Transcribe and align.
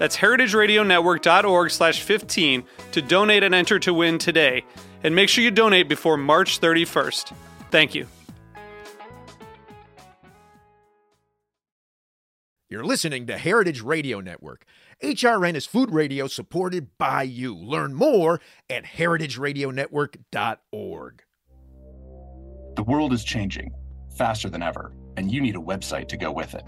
That's 0.00 0.16
heritageradionetwork.org 0.16 1.70
slash 1.70 2.02
15 2.02 2.64
to 2.92 3.02
donate 3.02 3.42
and 3.42 3.54
enter 3.54 3.78
to 3.80 3.92
win 3.92 4.16
today. 4.16 4.64
And 5.04 5.14
make 5.14 5.28
sure 5.28 5.44
you 5.44 5.50
donate 5.50 5.90
before 5.90 6.16
March 6.16 6.58
31st. 6.58 7.34
Thank 7.70 7.94
you. 7.94 8.06
You're 12.70 12.84
listening 12.84 13.26
to 13.26 13.36
Heritage 13.36 13.82
Radio 13.82 14.20
Network. 14.20 14.64
HRN 15.02 15.54
is 15.54 15.66
food 15.66 15.90
radio 15.90 16.28
supported 16.28 16.96
by 16.96 17.24
you. 17.24 17.54
Learn 17.54 17.92
more 17.92 18.40
at 18.70 18.84
heritageradionetwork.org. 18.84 21.22
The 22.76 22.84
world 22.84 23.12
is 23.12 23.22
changing 23.22 23.74
faster 24.16 24.48
than 24.48 24.62
ever, 24.62 24.94
and 25.18 25.30
you 25.30 25.42
need 25.42 25.56
a 25.56 25.60
website 25.60 26.08
to 26.08 26.16
go 26.16 26.32
with 26.32 26.54
it. 26.54 26.64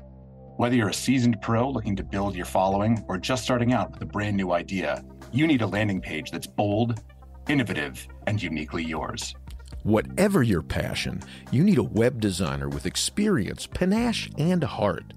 Whether 0.63 0.77
you're 0.77 0.91
a 0.91 0.95
seasoned 0.95 1.41
pro 1.41 1.69
looking 1.69 1.97
to 1.97 2.05
build 2.05 2.37
your 2.37 2.47
following 2.47 3.05
or 3.09 3.19
just 3.19 3.43
starting 3.43 3.73
out 3.73 3.91
with 3.91 4.03
a 4.03 4.07
brand 4.07 4.37
new 4.37 4.53
idea, 4.53 5.05
you 5.33 5.49
need 5.49 5.61
a 5.61 5.67
landing 5.67 6.01
page 6.01 6.31
that's 6.31 6.47
bold, 6.47 7.03
innovative, 7.49 8.07
and 8.29 8.41
uniquely 8.41 8.85
yours. 8.85 9.35
Whatever 9.83 10.45
your 10.45 10.63
passion, 10.63 11.21
you 11.51 11.65
need 11.65 11.79
a 11.79 11.83
web 11.83 12.21
designer 12.21 12.69
with 12.69 12.87
experience, 12.87 13.67
panache, 13.67 14.31
and 14.39 14.63
heart. 14.63 15.13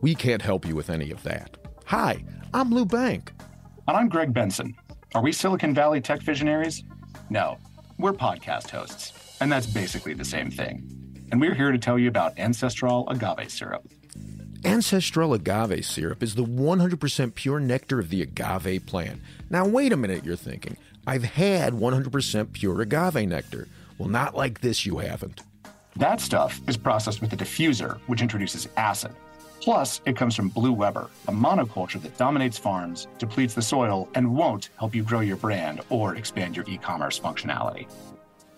We 0.00 0.14
can't 0.14 0.40
help 0.40 0.66
you 0.66 0.74
with 0.74 0.88
any 0.88 1.10
of 1.10 1.22
that. 1.24 1.58
Hi, 1.84 2.24
I'm 2.54 2.70
Lou 2.70 2.86
Bank. 2.86 3.34
And 3.86 3.98
I'm 3.98 4.08
Greg 4.08 4.32
Benson. 4.32 4.74
Are 5.14 5.22
we 5.22 5.32
Silicon 5.32 5.74
Valley 5.74 6.00
tech 6.00 6.22
visionaries? 6.22 6.84
No, 7.28 7.58
we're 7.98 8.14
podcast 8.14 8.70
hosts, 8.70 9.36
and 9.42 9.52
that's 9.52 9.66
basically 9.66 10.14
the 10.14 10.24
same 10.24 10.50
thing. 10.50 10.88
And 11.32 11.38
we're 11.38 11.54
here 11.54 11.70
to 11.70 11.78
tell 11.78 11.98
you 11.98 12.08
about 12.08 12.38
Ancestral 12.38 13.06
agave 13.10 13.50
syrup. 13.50 13.86
Ancestral 14.64 15.32
agave 15.32 15.86
syrup 15.86 16.22
is 16.22 16.34
the 16.34 16.44
100% 16.44 17.34
pure 17.34 17.60
nectar 17.60 17.98
of 17.98 18.10
the 18.10 18.20
agave 18.20 18.84
plant. 18.84 19.22
Now, 19.48 19.66
wait 19.66 19.90
a 19.90 19.96
minute, 19.96 20.22
you're 20.22 20.36
thinking. 20.36 20.76
I've 21.06 21.24
had 21.24 21.72
100% 21.72 22.52
pure 22.52 22.82
agave 22.82 23.26
nectar. 23.26 23.68
Well, 23.96 24.10
not 24.10 24.34
like 24.34 24.60
this, 24.60 24.84
you 24.84 24.98
haven't. 24.98 25.42
That 25.96 26.20
stuff 26.20 26.60
is 26.68 26.76
processed 26.76 27.22
with 27.22 27.32
a 27.32 27.36
diffuser, 27.36 27.98
which 28.06 28.20
introduces 28.20 28.68
acid. 28.76 29.12
Plus, 29.62 30.02
it 30.04 30.16
comes 30.16 30.36
from 30.36 30.50
Blue 30.50 30.72
Weber, 30.72 31.08
a 31.26 31.32
monoculture 31.32 32.00
that 32.02 32.18
dominates 32.18 32.58
farms, 32.58 33.06
depletes 33.18 33.54
the 33.54 33.62
soil, 33.62 34.10
and 34.14 34.34
won't 34.34 34.68
help 34.78 34.94
you 34.94 35.02
grow 35.02 35.20
your 35.20 35.36
brand 35.36 35.80
or 35.88 36.16
expand 36.16 36.54
your 36.54 36.66
e 36.68 36.76
commerce 36.76 37.18
functionality. 37.18 37.86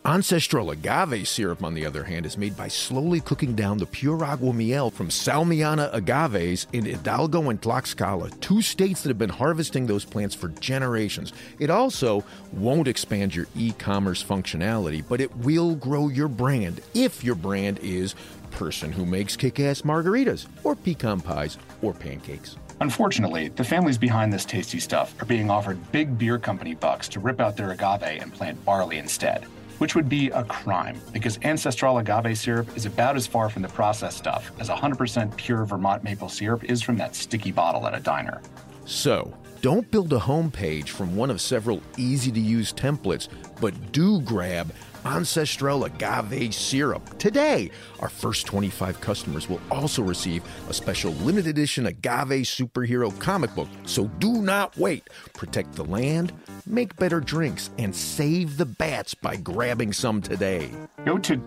Ancestral 0.04 0.72
agave 0.72 1.28
syrup, 1.28 1.62
on 1.62 1.74
the 1.74 1.86
other 1.86 2.02
hand, 2.02 2.26
is 2.26 2.36
made 2.36 2.56
by 2.56 2.66
slowly 2.66 3.20
cooking 3.20 3.54
down 3.54 3.78
the 3.78 3.86
pure 3.86 4.24
agua 4.24 4.52
miel 4.52 4.90
from 4.90 5.08
Salmiana 5.08 5.94
agaves 5.94 6.66
in 6.72 6.84
Hidalgo 6.84 7.50
and 7.50 7.62
Tlaxcala, 7.62 8.28
two 8.41 8.62
states 8.62 9.02
that 9.02 9.10
have 9.10 9.18
been 9.18 9.30
harvesting 9.30 9.86
those 9.86 10.04
plants 10.04 10.34
for 10.34 10.48
generations. 10.48 11.32
It 11.60 11.70
also 11.70 12.24
won't 12.52 12.88
expand 12.88 13.32
your 13.32 13.46
e 13.54 13.74
commerce 13.78 14.24
functionality, 14.24 15.04
but 15.08 15.20
it 15.20 15.36
will 15.36 15.76
grow 15.76 16.08
your 16.08 16.26
brand 16.26 16.80
if 16.94 17.22
your 17.22 17.36
brand 17.36 17.78
is 17.78 18.16
person 18.50 18.91
who 18.91 19.06
makes 19.06 19.36
kick 19.36 19.60
ass 19.60 19.82
margaritas, 19.82 20.48
or 20.64 20.74
pecan 20.74 21.20
pies, 21.20 21.58
or 21.80 21.94
pancakes. 21.94 22.56
Unfortunately, 22.80 23.50
the 23.50 23.62
families 23.62 23.98
behind 23.98 24.32
this 24.32 24.44
tasty 24.44 24.80
stuff 24.80 25.14
are 25.22 25.26
being 25.26 25.48
offered 25.48 25.78
big 25.92 26.18
beer 26.18 26.41
company 26.41 26.74
bucks 26.74 27.08
to 27.08 27.20
rip 27.20 27.41
out 27.41 27.56
their 27.56 27.70
agave 27.70 28.02
and 28.20 28.34
plant 28.34 28.62
barley 28.64 28.98
instead 28.98 29.46
which 29.82 29.97
would 29.97 30.09
be 30.09 30.31
a 30.31 30.44
crime 30.44 30.97
because 31.12 31.41
ancestral 31.43 31.98
agave 31.98 32.38
syrup 32.38 32.69
is 32.76 32.87
about 32.87 33.16
as 33.16 33.26
far 33.26 33.50
from 33.50 33.62
the 33.62 33.69
processed 33.69 34.16
stuff 34.16 34.53
as 34.60 34.69
100% 34.69 35.37
pure 35.37 35.65
Vermont 35.65 36.04
maple 36.04 36.28
syrup 36.28 36.62
is 36.62 36.81
from 36.81 36.97
that 36.97 37.16
sticky 37.16 37.50
bottle 37.50 37.84
at 37.88 37.92
a 37.92 37.98
diner. 37.98 38.41
So, 38.84 39.37
don't 39.60 39.91
build 39.91 40.12
a 40.12 40.21
homepage 40.21 40.91
from 40.91 41.16
one 41.16 41.31
of 41.31 41.41
several 41.41 41.82
easy 41.97 42.31
to 42.31 42.38
use 42.38 42.72
templates, 42.72 43.26
but 43.60 43.75
do 43.91 44.21
grab 44.21 44.72
Ancestral 45.04 45.84
Agave 45.84 46.54
Syrup 46.54 47.18
today. 47.18 47.70
Our 48.00 48.08
first 48.08 48.46
25 48.46 49.00
customers 49.00 49.48
will 49.48 49.60
also 49.70 50.02
receive 50.02 50.42
a 50.68 50.74
special 50.74 51.12
limited 51.12 51.48
edition 51.48 51.86
Agave 51.86 52.44
Superhero 52.44 53.18
comic 53.20 53.54
book. 53.54 53.68
So 53.84 54.08
do 54.18 54.42
not 54.42 54.76
wait. 54.76 55.08
Protect 55.34 55.72
the 55.74 55.84
land, 55.84 56.32
make 56.66 56.96
better 56.96 57.20
drinks, 57.20 57.70
and 57.78 57.94
save 57.94 58.56
the 58.56 58.66
bats 58.66 59.14
by 59.14 59.36
grabbing 59.36 59.92
some 59.92 60.22
today. 60.22 60.70
Go 61.04 61.18
to. 61.18 61.41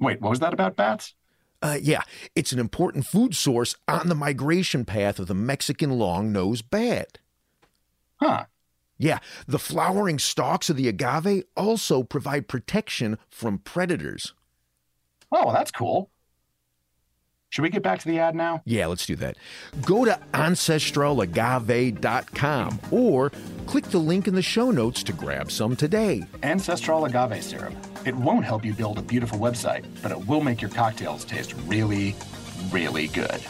Wait, 0.00 0.20
what 0.20 0.30
was 0.30 0.40
that 0.40 0.52
about 0.52 0.76
bats? 0.76 1.14
Uh, 1.62 1.78
yeah, 1.80 2.02
it's 2.34 2.52
an 2.52 2.58
important 2.58 3.06
food 3.06 3.36
source 3.36 3.76
on 3.86 4.08
the 4.08 4.14
migration 4.14 4.84
path 4.84 5.20
of 5.20 5.28
the 5.28 5.34
Mexican 5.34 5.90
long 5.90 6.32
nosed 6.32 6.68
bat. 6.70 7.18
Huh. 8.16 8.46
Yeah, 9.02 9.18
the 9.48 9.58
flowering 9.58 10.20
stalks 10.20 10.70
of 10.70 10.76
the 10.76 10.86
agave 10.86 11.42
also 11.56 12.04
provide 12.04 12.46
protection 12.46 13.18
from 13.28 13.58
predators. 13.58 14.32
Oh, 15.32 15.52
that's 15.52 15.72
cool. 15.72 16.08
Should 17.48 17.62
we 17.62 17.70
get 17.70 17.82
back 17.82 17.98
to 17.98 18.06
the 18.06 18.20
ad 18.20 18.36
now? 18.36 18.62
Yeah, 18.64 18.86
let's 18.86 19.04
do 19.04 19.16
that. 19.16 19.38
Go 19.84 20.04
to 20.04 20.20
ancestralagave.com 20.34 22.80
or 22.92 23.32
click 23.66 23.86
the 23.86 23.98
link 23.98 24.28
in 24.28 24.36
the 24.36 24.40
show 24.40 24.70
notes 24.70 25.02
to 25.02 25.12
grab 25.12 25.50
some 25.50 25.74
today. 25.74 26.22
Ancestral 26.44 27.04
agave 27.04 27.42
syrup. 27.42 27.74
It 28.06 28.14
won't 28.14 28.44
help 28.44 28.64
you 28.64 28.72
build 28.72 28.98
a 28.98 29.02
beautiful 29.02 29.40
website, 29.40 29.84
but 30.00 30.12
it 30.12 30.28
will 30.28 30.42
make 30.42 30.62
your 30.62 30.70
cocktails 30.70 31.24
taste 31.24 31.54
really, 31.66 32.14
really 32.70 33.08
good. 33.08 33.42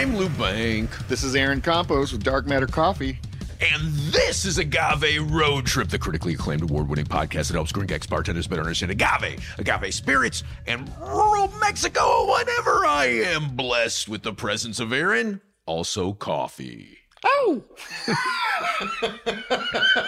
I'm 0.00 0.16
Lou 0.16 0.28
Bank. 0.30 0.90
This 1.08 1.22
is 1.22 1.34
Aaron 1.34 1.60
Campos 1.60 2.12
with 2.12 2.22
Dark 2.22 2.46
Matter 2.46 2.66
Coffee. 2.66 3.18
And 3.60 3.92
this 4.12 4.46
is 4.46 4.58
Agave 4.58 5.30
Road 5.30 5.66
Trip, 5.66 5.88
the 5.88 5.98
critically 5.98 6.34
acclaimed 6.34 6.62
award 6.62 6.88
winning 6.88 7.04
podcast 7.04 7.48
that 7.48 7.54
helps 7.54 7.72
gringx 7.72 8.08
bartenders 8.08 8.46
better 8.46 8.62
understand 8.62 8.92
agave, 8.92 9.44
agave 9.58 9.92
spirits, 9.92 10.42
and 10.66 10.90
rural 10.98 11.48
Mexico 11.60 12.32
whenever 12.32 12.86
I 12.86 13.06
am 13.26 13.54
blessed 13.56 14.08
with 14.08 14.22
the 14.22 14.32
presence 14.32 14.80
of 14.80 14.92
Aaron. 14.92 15.42
Also, 15.66 16.14
coffee. 16.14 16.99
Oh! 17.24 17.62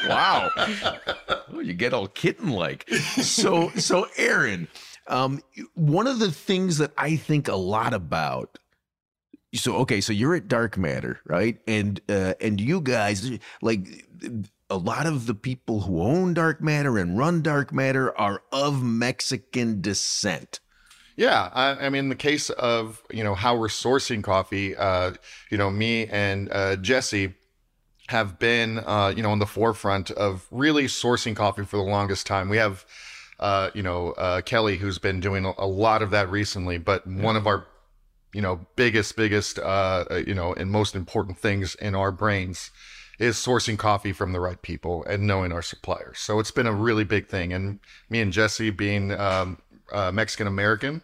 wow. 0.09 0.51
Oh, 1.53 1.61
you 1.61 1.75
get 1.75 1.93
all 1.93 2.09
kitten 2.09 2.51
like. 2.51 2.89
So, 2.91 3.69
so 3.77 4.07
Aaron, 4.17 4.69
um, 5.07 5.43
one 5.75 6.07
of 6.07 6.19
the 6.19 6.33
things 6.33 6.79
that 6.79 6.93
I 6.97 7.17
think 7.17 7.49
a 7.49 7.57
lot 7.57 7.93
about 7.95 8.59
so 9.55 9.77
okay, 9.77 10.01
so 10.01 10.13
you're 10.13 10.35
at 10.35 10.49
Dark 10.49 10.79
Matter, 10.79 11.21
right? 11.27 11.59
And 11.67 12.01
uh, 12.09 12.35
and 12.41 12.61
you 12.61 12.81
guys 12.81 13.39
like 13.61 13.87
a 14.71 14.77
lot 14.77 15.07
of 15.07 15.27
the 15.27 15.35
people 15.35 15.83
who 15.83 16.01
own 16.01 16.35
Dark 16.35 16.63
Matter 16.63 16.97
and 16.99 17.19
run 17.19 17.43
Dark 17.43 17.73
Matter 17.73 18.19
are 18.19 18.43
of 18.51 18.83
Mexican 18.83 19.83
descent. 19.83 20.61
Yeah, 21.17 21.51
I, 21.53 21.87
I 21.87 21.89
mean, 21.91 22.09
the 22.09 22.15
case 22.15 22.51
of 22.51 23.03
you 23.11 23.25
know 23.25 23.35
how 23.35 23.57
we're 23.57 23.69
sourcing 23.69 24.23
coffee, 24.23 24.77
uh, 24.77 25.13
you 25.51 25.59
know, 25.59 25.71
me 25.71 26.07
and 26.07 26.51
uh, 26.51 26.77
Jesse 26.77 27.35
have 28.09 28.39
been 28.39 28.79
uh, 28.79 29.13
you 29.15 29.23
know 29.23 29.31
on 29.31 29.39
the 29.39 29.47
forefront 29.47 30.11
of 30.11 30.47
really 30.51 30.85
sourcing 30.85 31.37
coffee 31.37 31.65
for 31.65 31.77
the 31.77 31.83
longest 31.83 32.27
time. 32.27 32.49
We 32.49 32.57
have 32.57 32.85
uh, 33.43 33.71
you 33.75 33.83
know, 33.83 34.13
uh, 34.13 34.41
Kelly, 34.41 34.77
who's 34.77 35.01
been 35.01 35.19
doing 35.19 35.45
a, 35.45 35.67
lot 35.67 36.01
of 36.01 36.11
that 36.11 36.31
recently. 36.31 36.79
But 36.79 37.05
one 37.09 37.35
of 37.35 37.49
our, 37.49 37.67
you 38.33 38.41
know, 38.41 38.65
biggest, 38.77 39.17
biggest, 39.17 39.59
uh, 39.59 40.05
you 40.25 40.33
know, 40.33 40.55
and 40.55 40.71
most 40.71 40.95
important 40.95 41.39
things 41.39 41.75
in 41.75 41.97
our 41.97 42.13
brains 42.13 42.71
is 43.19 43.37
sourcing 43.37 43.77
coffee 43.77 44.13
from 44.13 44.33
the 44.33 44.39
right 44.39 44.63
people 44.63 45.05
and 45.05 45.27
knowing 45.27 45.51
our 45.51 45.61
suppliers. 45.61 46.21
So 46.21 46.39
it's 46.39 46.53
been 46.53 46.69
a 46.69 46.73
really 46.73 47.03
big 47.03 47.27
thing. 47.27 47.53
And 47.53 47.81
me 48.09 48.21
and 48.21 48.33
Jesse 48.33 48.71
being 48.71 49.11
um, 49.11 49.59
uh, 49.93 50.11
Mexican 50.13 50.47
American, 50.47 51.03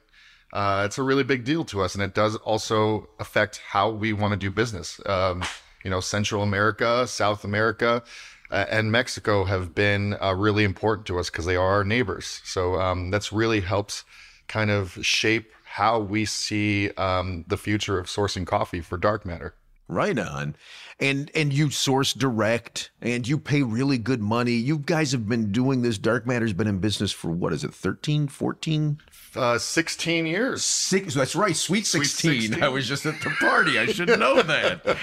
uh, 0.53 0.83
it's 0.87 0.99
a 0.99 1.03
really 1.03 1.25
big 1.25 1.45
deal 1.45 1.65
to 1.67 1.83
us, 1.83 1.95
and 1.95 2.03
it 2.03 2.15
does 2.15 2.37
also 2.37 3.09
affect 3.19 3.61
how 3.69 3.91
we 3.91 4.13
want 4.13 4.33
to 4.33 4.39
do 4.39 4.51
business. 4.51 5.01
Um, 5.07 5.45
you 5.85 5.91
know, 5.91 6.01
Central 6.01 6.43
America, 6.43 7.07
South 7.07 7.45
America, 7.45 8.03
uh, 8.51 8.65
and 8.71 8.91
Mexico 8.91 9.45
have 9.45 9.75
been 9.75 10.17
uh, 10.21 10.35
really 10.35 10.65
important 10.65 11.07
to 11.07 11.19
us 11.19 11.31
because 11.31 11.45
they 11.45 11.57
are 11.57 11.71
our 11.71 11.85
neighbors. 11.85 12.41
So 12.45 12.81
um, 12.81 13.11
that's 13.11 13.33
really 13.33 13.61
helped 13.61 14.05
kind 14.49 14.71
of 14.71 14.99
shape 15.05 15.53
how 15.65 16.01
we 16.01 16.25
see 16.25 16.91
um, 16.93 17.45
the 17.47 17.59
future 17.59 17.99
of 17.99 18.07
sourcing 18.07 18.47
coffee 18.47 18.81
for 18.81 18.97
dark 18.97 19.27
matter. 19.27 19.55
Right 19.89 20.19
on. 20.19 20.55
And 21.01 21.31
and 21.35 21.53
you 21.53 21.71
source 21.71 22.13
direct 22.13 22.91
and 23.01 23.27
you 23.27 23.39
pay 23.39 23.63
really 23.63 23.97
good 23.97 24.21
money. 24.21 24.53
You 24.53 24.79
guys 24.79 25.13
have 25.13 25.27
been 25.27 25.51
doing 25.51 25.81
this. 25.81 25.97
Dark 25.97 26.27
Matter's 26.27 26.53
been 26.53 26.67
in 26.67 26.79
business 26.79 27.11
for 27.11 27.31
what 27.31 27.53
is 27.55 27.65
it, 27.65 27.73
13, 27.73 28.29
14? 28.29 29.01
Uh, 29.35 29.59
16 29.59 30.27
years. 30.27 30.65
Six, 30.65 31.15
that's 31.15 31.35
right, 31.35 31.57
sweet 31.57 31.87
16. 31.87 32.41
16. 32.41 32.63
I 32.63 32.69
was 32.69 32.87
just 32.87 33.07
at 33.07 33.21
the 33.21 33.31
party. 33.41 33.79
I 33.79 33.87
should 33.87 34.09
know 34.19 34.43
that. 34.43 34.99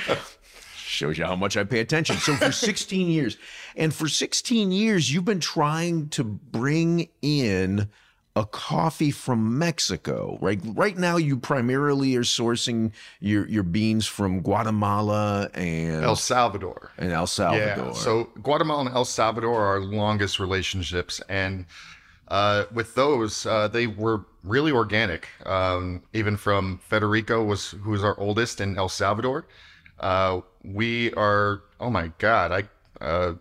Shows 0.75 1.17
you 1.17 1.25
how 1.25 1.35
much 1.35 1.57
I 1.57 1.63
pay 1.63 1.79
attention. 1.79 2.17
So 2.17 2.35
for 2.35 2.51
16 2.51 3.07
years, 3.07 3.37
and 3.75 3.93
for 3.93 4.07
16 4.07 4.71
years, 4.71 5.11
you've 5.11 5.25
been 5.25 5.39
trying 5.39 6.09
to 6.09 6.23
bring 6.23 7.09
in 7.21 7.89
a 8.35 8.45
coffee 8.45 9.11
from 9.11 9.57
Mexico, 9.57 10.37
right? 10.41 10.59
Right 10.63 10.97
now, 10.97 11.15
you 11.15 11.37
primarily 11.37 12.15
are 12.17 12.23
sourcing 12.23 12.91
your 13.21 13.47
your 13.47 13.63
beans 13.63 14.05
from 14.07 14.41
Guatemala 14.41 15.49
and 15.53 16.03
El 16.03 16.17
Salvador. 16.17 16.91
and 16.97 17.11
El 17.11 17.27
Salvador. 17.27 17.85
Yeah. 17.87 17.91
So 17.93 18.25
Guatemala 18.43 18.87
and 18.87 18.95
El 18.95 19.05
Salvador 19.05 19.55
are 19.61 19.65
our 19.65 19.79
longest 19.79 20.39
relationships, 20.39 21.21
and 21.29 21.65
uh, 22.27 22.65
with 22.73 22.95
those, 22.95 23.45
uh, 23.45 23.69
they 23.69 23.87
were 23.87 24.25
really 24.43 24.71
organic. 24.71 25.29
Um, 25.45 26.03
even 26.13 26.35
from 26.35 26.79
Federico 26.79 27.43
was 27.43 27.69
who 27.71 27.91
was 27.91 28.03
our 28.03 28.19
oldest 28.19 28.59
in 28.59 28.77
El 28.77 28.89
Salvador. 28.89 29.45
Uh, 29.99 30.41
we 30.63 31.13
are 31.13 31.61
oh 31.79 31.89
my 31.89 32.11
god, 32.17 32.51
I 32.51 33.03
uh, 33.03 33.35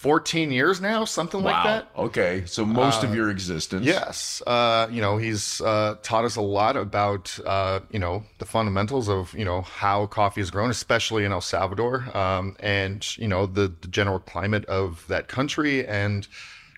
14 0.00 0.50
years 0.50 0.80
now, 0.80 1.04
something 1.04 1.42
like 1.42 1.62
that. 1.62 1.90
Okay, 1.94 2.44
so 2.46 2.64
most 2.64 3.04
of 3.04 3.14
your 3.14 3.28
existence. 3.28 3.84
Yes, 3.84 4.40
uh, 4.46 4.88
you 4.90 5.02
know 5.02 5.18
he's 5.18 5.60
uh, 5.60 5.96
taught 6.02 6.24
us 6.24 6.36
a 6.36 6.40
lot 6.40 6.74
about 6.74 7.38
uh, 7.44 7.80
you 7.90 7.98
know 7.98 8.24
the 8.38 8.46
fundamentals 8.46 9.10
of 9.10 9.34
you 9.34 9.44
know 9.44 9.60
how 9.60 10.06
coffee 10.06 10.40
is 10.40 10.50
grown, 10.50 10.70
especially 10.70 11.26
in 11.26 11.32
El 11.32 11.42
Salvador, 11.42 12.16
um, 12.16 12.56
and 12.60 13.14
you 13.18 13.28
know 13.28 13.44
the, 13.44 13.74
the 13.82 13.88
general 13.88 14.20
climate 14.20 14.64
of 14.64 15.06
that 15.08 15.28
country, 15.28 15.86
and 15.86 16.26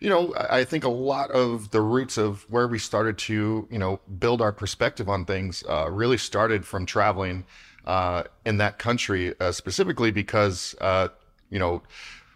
you 0.01 0.09
know 0.09 0.35
I 0.35 0.59
I 0.59 0.65
think 0.65 0.83
a 0.83 0.89
lot 0.89 1.31
of 1.31 1.71
the 1.71 1.81
roots 1.81 2.19
of 2.19 2.45
where 2.51 2.67
we 2.67 2.81
started 2.81 3.19
to 3.19 3.69
you 3.71 3.79
know 3.79 4.01
build 4.19 4.43
our 4.43 4.53
perspective 4.53 5.09
on 5.09 5.27
things 5.27 5.63
uh, 5.69 5.89
really 5.89 6.19
started 6.19 6.67
from 6.67 6.87
traveling 6.87 7.45
uh, 7.85 8.25
in 8.45 8.57
that 8.57 8.81
country, 8.81 9.33
uh, 9.39 9.53
specifically 9.53 10.11
because 10.11 10.75
uh, 10.81 11.07
you 11.51 11.61
know 11.61 11.83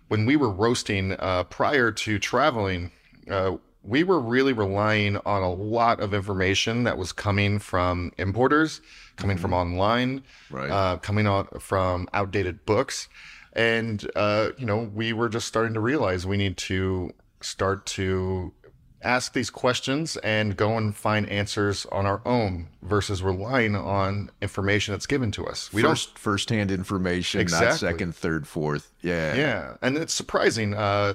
when 0.08 0.26
we 0.26 0.36
were 0.36 0.50
roasting 0.50 1.12
uh, 1.18 1.44
prior 1.44 1.90
to 1.92 2.18
traveling, 2.18 2.90
uh, 3.30 3.56
we 3.82 4.02
were 4.02 4.20
really 4.20 4.52
relying 4.52 5.16
on 5.18 5.42
a 5.42 5.52
lot 5.52 6.00
of 6.00 6.12
information 6.12 6.84
that 6.84 6.98
was 6.98 7.12
coming 7.12 7.58
from 7.58 8.12
importers, 8.18 8.80
coming 9.16 9.36
from 9.36 9.52
online, 9.52 10.22
Right. 10.50 10.70
uh, 10.70 10.96
coming 10.98 11.26
out 11.26 11.62
from 11.62 12.08
outdated 12.12 12.66
books. 12.66 13.08
And, 13.52 14.08
uh, 14.16 14.50
you 14.58 14.66
know, 14.66 14.90
we 14.94 15.12
were 15.12 15.28
just 15.28 15.46
starting 15.46 15.74
to 15.74 15.80
realize 15.80 16.26
we 16.26 16.36
need 16.36 16.56
to 16.58 17.12
start 17.40 17.86
to 17.86 18.52
ask 19.02 19.32
these 19.32 19.50
questions 19.50 20.16
and 20.18 20.56
go 20.56 20.76
and 20.76 20.96
find 20.96 21.28
answers 21.28 21.86
on 21.86 22.06
our 22.06 22.20
own 22.24 22.68
versus 22.82 23.22
relying 23.22 23.76
on 23.76 24.30
information 24.40 24.92
that's 24.92 25.06
given 25.06 25.30
to 25.32 25.46
us. 25.46 25.72
We 25.72 25.82
don't 25.82 25.92
First, 25.92 26.18
first-hand 26.18 26.70
information, 26.70 27.46
not 27.50 27.74
second, 27.74 28.14
third, 28.14 28.48
fourth. 28.48 28.90
Yeah. 29.02 29.34
yeah, 29.34 29.76
and 29.82 29.96
it's 29.96 30.14
surprising. 30.14 30.74
Uh, 30.74 31.14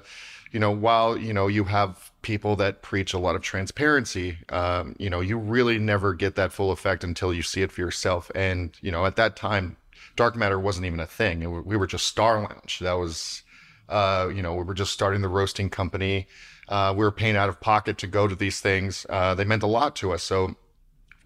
you 0.51 0.59
know, 0.59 0.71
while 0.71 1.17
you 1.17 1.33
know 1.33 1.47
you 1.47 1.63
have 1.65 2.11
people 2.21 2.55
that 2.57 2.81
preach 2.81 3.13
a 3.13 3.17
lot 3.17 3.35
of 3.35 3.41
transparency, 3.41 4.37
um, 4.49 4.95
you 4.99 5.09
know, 5.09 5.21
you 5.21 5.37
really 5.37 5.79
never 5.79 6.13
get 6.13 6.35
that 6.35 6.51
full 6.51 6.71
effect 6.71 7.03
until 7.03 7.33
you 7.33 7.41
see 7.41 7.61
it 7.61 7.71
for 7.71 7.81
yourself. 7.81 8.29
And 8.35 8.77
you 8.81 8.91
know, 8.91 9.05
at 9.05 9.15
that 9.15 9.35
time, 9.35 9.77
dark 10.15 10.35
matter 10.35 10.59
wasn't 10.59 10.85
even 10.85 10.99
a 10.99 11.05
thing. 11.05 11.41
It, 11.41 11.47
we 11.47 11.77
were 11.77 11.87
just 11.87 12.05
Star 12.05 12.41
Lounge. 12.41 12.79
That 12.79 12.93
was, 12.93 13.43
uh, 13.91 14.29
you 14.33 14.41
know, 14.41 14.55
we 14.55 14.63
were 14.63 14.73
just 14.73 14.91
starting 14.93 15.21
the 15.21 15.27
roasting 15.27 15.69
company. 15.69 16.27
Uh, 16.67 16.93
we 16.95 17.03
were 17.03 17.11
paying 17.11 17.35
out 17.35 17.49
of 17.49 17.59
pocket 17.59 17.97
to 17.99 18.07
go 18.07 18.27
to 18.27 18.35
these 18.35 18.59
things. 18.61 19.05
Uh, 19.09 19.35
they 19.35 19.43
meant 19.43 19.61
a 19.63 19.67
lot 19.67 19.95
to 19.97 20.13
us. 20.13 20.23
So 20.23 20.55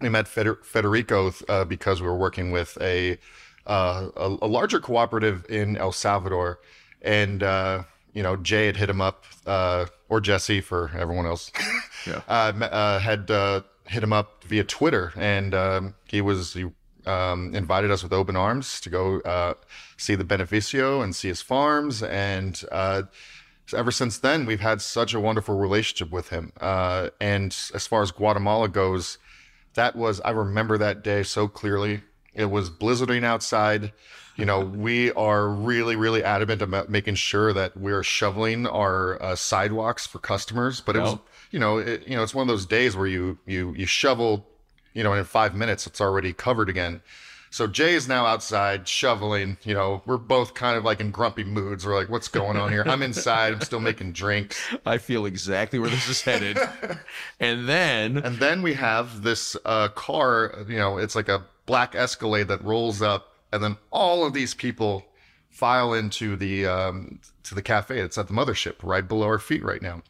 we 0.00 0.08
met 0.08 0.26
Feder- 0.28 0.58
Federico 0.62 1.32
uh, 1.48 1.64
because 1.64 2.02
we 2.02 2.08
were 2.08 2.16
working 2.16 2.50
with 2.50 2.76
a, 2.80 3.18
uh, 3.66 4.08
a 4.16 4.36
a 4.42 4.48
larger 4.48 4.80
cooperative 4.80 5.46
in 5.48 5.76
El 5.76 5.92
Salvador, 5.92 6.58
and 7.02 7.42
uh, 7.42 7.84
you 8.12 8.22
know 8.22 8.36
Jay 8.36 8.66
had 8.66 8.76
hit 8.76 8.90
him 8.90 9.00
up, 9.00 9.24
uh, 9.46 9.86
or 10.08 10.20
Jesse 10.20 10.60
for 10.60 10.90
everyone 10.96 11.26
else, 11.26 11.50
Yeah. 12.06 12.20
uh, 12.28 12.52
uh, 12.60 12.98
had 12.98 13.30
uh, 13.30 13.62
hit 13.86 14.02
him 14.02 14.12
up 14.12 14.44
via 14.44 14.64
Twitter, 14.64 15.12
and 15.16 15.54
um, 15.54 15.94
he 16.04 16.20
was 16.20 16.52
he 16.54 16.66
um, 17.06 17.54
invited 17.54 17.90
us 17.90 18.02
with 18.02 18.12
open 18.12 18.36
arms 18.36 18.80
to 18.80 18.90
go 18.90 19.20
uh, 19.20 19.54
see 19.96 20.14
the 20.14 20.24
Beneficio 20.24 21.02
and 21.02 21.14
see 21.14 21.28
his 21.28 21.42
farms, 21.42 22.02
and 22.02 22.62
uh, 22.72 23.02
ever 23.74 23.90
since 23.90 24.18
then 24.18 24.46
we've 24.46 24.60
had 24.60 24.80
such 24.80 25.14
a 25.14 25.20
wonderful 25.20 25.56
relationship 25.56 26.10
with 26.10 26.28
him. 26.28 26.52
Uh, 26.60 27.10
and 27.20 27.56
as 27.74 27.86
far 27.86 28.02
as 28.02 28.10
Guatemala 28.10 28.68
goes, 28.68 29.18
that 29.74 29.96
was 29.96 30.20
I 30.20 30.30
remember 30.30 30.78
that 30.78 31.02
day 31.02 31.22
so 31.22 31.48
clearly. 31.48 32.02
It 32.34 32.46
was 32.46 32.68
blizzarding 32.70 33.24
outside. 33.24 33.92
You 34.36 34.44
know, 34.44 34.60
we 34.64 35.10
are 35.12 35.48
really, 35.48 35.96
really 35.96 36.22
adamant 36.22 36.60
about 36.62 36.90
making 36.90 37.14
sure 37.14 37.52
that 37.52 37.76
we're 37.76 38.02
shoveling 38.02 38.66
our 38.66 39.20
uh, 39.22 39.36
sidewalks 39.36 40.06
for 40.06 40.18
customers. 40.18 40.80
But 40.80 40.96
it 40.96 41.00
was, 41.00 41.18
you 41.50 41.58
know, 41.58 41.78
it, 41.78 42.06
you 42.06 42.16
know, 42.16 42.22
it's 42.22 42.34
one 42.34 42.42
of 42.42 42.48
those 42.48 42.66
days 42.66 42.96
where 42.96 43.06
you 43.06 43.38
you 43.46 43.74
you 43.74 43.86
shovel, 43.86 44.46
you 44.96 45.04
know, 45.04 45.12
and 45.12 45.20
in 45.20 45.24
five 45.26 45.54
minutes 45.54 45.86
it's 45.86 46.00
already 46.00 46.32
covered 46.32 46.68
again. 46.70 47.02
So 47.50 47.66
Jay 47.66 47.94
is 47.94 48.08
now 48.08 48.26
outside 48.26 48.88
shoveling. 48.88 49.58
You 49.62 49.74
know, 49.74 50.02
we're 50.06 50.16
both 50.16 50.54
kind 50.54 50.76
of 50.76 50.84
like 50.84 51.00
in 51.00 51.10
grumpy 51.10 51.44
moods. 51.44 51.86
We're 51.86 51.94
like, 51.94 52.08
"What's 52.08 52.28
going 52.28 52.56
on 52.56 52.72
here?" 52.72 52.82
I'm 52.86 53.02
inside. 53.02 53.52
I'm 53.52 53.60
still 53.60 53.80
making 53.80 54.12
drinks. 54.12 54.60
I 54.86 54.98
feel 54.98 55.26
exactly 55.26 55.78
where 55.78 55.90
this 55.90 56.08
is 56.08 56.22
headed. 56.22 56.58
and 57.40 57.68
then 57.68 58.16
And 58.18 58.38
then 58.38 58.62
we 58.62 58.74
have 58.74 59.22
this 59.22 59.56
uh, 59.64 59.88
car, 59.88 60.64
you 60.66 60.78
know, 60.78 60.98
it's 60.98 61.14
like 61.14 61.28
a 61.28 61.44
black 61.66 61.94
Escalade 61.94 62.48
that 62.48 62.64
rolls 62.64 63.02
up, 63.02 63.34
and 63.52 63.62
then 63.62 63.76
all 63.90 64.26
of 64.26 64.32
these 64.32 64.54
people 64.54 65.04
file 65.50 65.94
into 65.94 66.36
the 66.36 66.66
um, 66.66 67.20
to 67.44 67.54
the 67.54 67.62
cafe 67.62 68.00
that's 68.00 68.18
at 68.18 68.28
the 68.28 68.34
mothership 68.34 68.76
right 68.82 69.06
below 69.06 69.26
our 69.26 69.38
feet 69.38 69.62
right 69.62 69.82
now. 69.82 70.02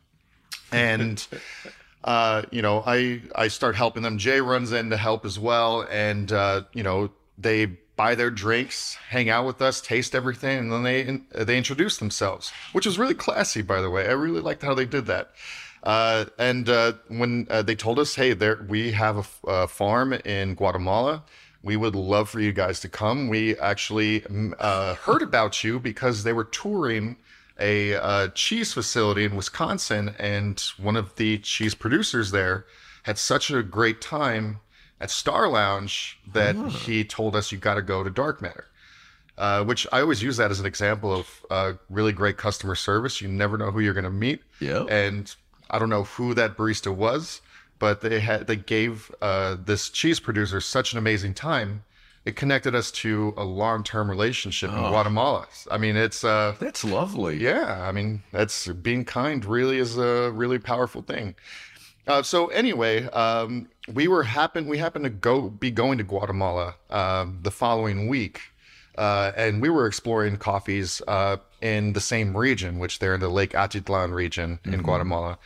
And 0.73 1.27
uh, 2.07 2.43
you 2.53 2.63
know, 2.63 2.85
I 2.87 3.21
I 3.35 3.49
start 3.49 3.75
helping 3.75 4.05
them. 4.05 4.17
Jay 4.17 4.41
runs 4.41 4.73
in 4.73 4.91
to 4.91 4.97
help 4.97 5.25
as 5.27 5.39
well, 5.39 5.87
and 5.91 6.31
uh, 6.31 6.63
you 6.73 6.85
know, 6.85 7.11
they 7.37 7.67
buy 7.97 8.15
their 8.15 8.31
drinks, 8.31 8.97
hang 9.09 9.29
out 9.29 9.45
with 9.45 9.61
us, 9.61 9.81
taste 9.81 10.15
everything, 10.15 10.59
and 10.59 10.73
then 10.73 10.83
they 10.85 11.45
they 11.45 11.59
introduce 11.59 11.97
themselves, 11.97 12.53
which 12.73 12.87
was 12.87 12.99
really 12.99 13.15
classy, 13.15 13.61
by 13.61 13.81
the 13.81 13.91
way. 13.91 14.07
I 14.07 14.13
really 14.13 14.41
liked 14.41 14.63
how 14.63 14.73
they 14.73 14.85
did 14.87 15.07
that. 15.07 15.33
Uh, 15.83 16.27
and 16.39 16.69
uh, 16.69 16.93
when 17.09 17.49
uh, 17.51 17.63
they 17.63 17.75
told 17.75 17.99
us, 17.99 18.15
"Hey, 18.15 18.33
there 18.35 18.65
we 18.69 18.93
have 18.93 19.17
a, 19.17 19.21
f- 19.21 19.41
a 19.47 19.69
farm 19.69 20.13
in 20.13 20.55
Guatemala. 20.55 21.25
We 21.63 21.77
would 21.77 21.97
love 21.97 22.29
for 22.29 22.39
you 22.39 22.53
guys 22.53 22.79
to 22.81 22.89
come." 22.89 23.29
We 23.29 23.59
actually 23.59 24.25
uh, 24.61 24.95
heard 24.95 25.23
about 25.23 25.65
you 25.65 25.81
because 25.81 26.23
they 26.23 26.33
were 26.33 26.45
touring 26.45 27.17
a 27.59 27.95
uh, 27.95 28.29
cheese 28.29 28.73
facility 28.73 29.25
in 29.25 29.37
Wisconsin, 29.37 30.15
and 30.19 30.61
one 30.79 30.97
of 30.97 31.17
the 31.17 31.39
cheese 31.39 31.75
producers 31.75 32.31
there 32.31 32.67
had 33.05 33.19
such 33.19 33.51
a 33.51 33.63
great 33.63 34.01
time 34.01 34.61
at 35.01 35.11
Star 35.11 35.49
Lounge 35.49 36.19
that 36.33 36.57
he 36.71 37.05
told 37.05 37.37
us, 37.37 37.53
"You 37.53 37.59
got 37.59 37.75
to 37.75 37.83
go 37.83 38.03
to 38.03 38.11
Dark 38.11 38.43
Matter." 38.43 38.67
Uh, 39.39 39.63
which 39.63 39.87
I 39.93 40.01
always 40.01 40.23
use 40.23 40.39
that 40.39 40.51
as 40.51 40.61
an 40.61 40.67
example 40.67 41.13
of 41.13 41.47
uh, 41.51 41.73
really 41.91 42.13
great 42.13 42.39
customer 42.39 42.75
service. 42.75 43.21
You 43.21 43.29
never 43.29 43.59
know 43.59 43.71
who 43.71 43.81
you're 43.81 43.93
going 43.93 44.05
to 44.05 44.11
meet. 44.11 44.41
Yep. 44.61 44.87
And 44.91 45.35
I 45.69 45.79
don't 45.79 45.91
know 45.91 46.05
who 46.05 46.33
that 46.33 46.57
barista 46.57 46.95
was, 46.95 47.43
but 47.79 48.01
they 48.01 48.21
had 48.21 48.47
they 48.47 48.57
gave 48.57 49.15
uh, 49.21 49.57
this 49.63 49.91
cheese 49.91 50.21
producer 50.21 50.61
such 50.63 50.93
an 50.93 50.99
amazing 50.99 51.35
time 51.35 51.85
it 52.27 52.35
connected 52.35 52.75
us 52.75 52.91
to 52.91 53.33
a 53.37 53.45
long-term 53.45 54.11
relationship 54.11 54.71
in 54.71 54.77
Guatemala. 54.77 55.47
I 55.71 55.79
mean, 55.79 55.97
it's 55.97 56.25
uh, 56.25 56.57
That's 56.59 56.85
lovely. 56.85 57.37
yeah, 57.37 57.87
I 57.89 57.93
mean, 57.93 58.25
that's 58.33 58.67
being 58.67 59.05
kind 59.05 59.45
really 59.45 59.79
is 59.79 59.97
a 59.97 60.33
really 60.33 60.59
powerful 60.59 61.03
thing. 61.03 61.37
Uh, 62.09 62.23
so 62.23 62.49
anyway, 62.49 63.05
um, 63.11 63.69
we 63.95 64.09
were 64.09 64.25
happen 64.25 64.67
we 64.67 64.79
happened 64.79 65.05
to 65.05 65.11
go 65.11 65.49
be 65.49 65.71
going 65.71 65.99
to 65.99 66.05
Guatemala 66.05 66.75
um, 66.91 67.39
the 67.43 67.53
following 67.53 68.09
week, 68.09 68.41
uh, 68.99 69.31
and 69.37 69.63
we 69.63 69.69
were 69.71 69.87
exploring 69.87 70.37
coffees 70.37 71.01
uh, 71.07 71.37
in 71.61 71.93
the 71.93 72.01
same 72.01 72.37
region, 72.37 72.81
which 72.81 72.99
they're 72.99 73.15
in 73.15 73.21
the 73.21 73.29
Lake 73.29 73.53
Atitlan 73.53 74.13
region 74.13 74.59
in 74.65 74.83
Guatemala, 74.83 75.39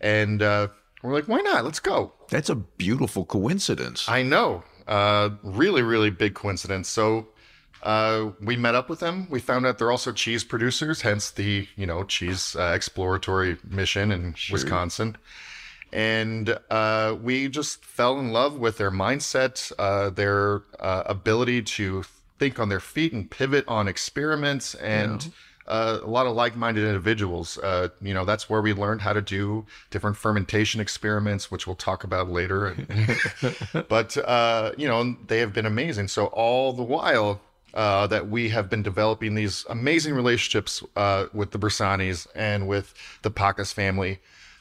and 0.00 0.42
uh, 0.42 0.68
we're 1.02 1.14
like, 1.14 1.26
why 1.26 1.40
not? 1.40 1.64
Let's 1.64 1.80
go. 1.80 2.12
That's 2.28 2.50
a 2.50 2.54
beautiful 2.54 3.24
coincidence. 3.24 4.08
I 4.08 4.22
know. 4.22 4.62
Uh, 4.90 5.30
really, 5.44 5.82
really 5.82 6.10
big 6.10 6.34
coincidence. 6.34 6.88
So 6.88 7.28
uh, 7.82 8.30
we 8.40 8.56
met 8.56 8.74
up 8.74 8.88
with 8.88 8.98
them. 8.98 9.28
We 9.30 9.38
found 9.38 9.64
out 9.64 9.78
they're 9.78 9.92
also 9.92 10.10
cheese 10.12 10.42
producers, 10.44 11.02
hence 11.02 11.30
the 11.30 11.68
you 11.76 11.86
know 11.86 12.02
cheese 12.04 12.56
uh, 12.56 12.72
exploratory 12.74 13.56
mission 13.64 14.10
in 14.10 14.34
Wisconsin. 14.50 15.16
And 15.92 16.58
uh, 16.70 17.16
we 17.22 17.48
just 17.48 17.84
fell 17.84 18.18
in 18.18 18.32
love 18.32 18.58
with 18.58 18.78
their 18.78 18.90
mindset, 18.90 19.72
uh, 19.78 20.10
their 20.10 20.62
uh, 20.78 21.04
ability 21.06 21.62
to 21.62 22.04
think 22.38 22.58
on 22.58 22.68
their 22.68 22.80
feet 22.80 23.12
and 23.12 23.30
pivot 23.30 23.64
on 23.68 23.88
experiments, 23.88 24.74
and 24.74 25.32
uh, 25.70 26.00
a 26.02 26.06
lot 26.06 26.26
of 26.26 26.34
like-minded 26.34 26.84
individuals. 26.84 27.56
Uh, 27.58 27.88
you 28.02 28.12
know, 28.12 28.24
that's 28.24 28.50
where 28.50 28.60
we 28.60 28.72
learned 28.72 29.00
how 29.00 29.12
to 29.12 29.22
do 29.22 29.64
different 29.90 30.16
fermentation 30.16 30.80
experiments, 30.80 31.50
which 31.50 31.66
we'll 31.66 31.76
talk 31.76 32.04
about 32.04 32.28
later. 32.30 32.76
but 33.88 34.16
uh, 34.16 34.72
you 34.76 34.88
know, 34.88 35.16
they 35.28 35.38
have 35.38 35.52
been 35.52 35.66
amazing. 35.66 36.08
So 36.08 36.26
all 36.26 36.72
the 36.72 36.82
while 36.82 37.40
uh, 37.74 38.06
that 38.08 38.28
we 38.28 38.48
have 38.48 38.68
been 38.68 38.82
developing 38.82 39.34
these 39.34 39.64
amazing 39.68 40.14
relationships 40.14 40.82
uh, 40.96 41.26
with 41.32 41.52
the 41.52 41.58
Bersanis 41.58 42.26
and 42.34 42.66
with 42.66 42.94
the 43.22 43.30
Pacas 43.30 43.72
family. 43.72 44.18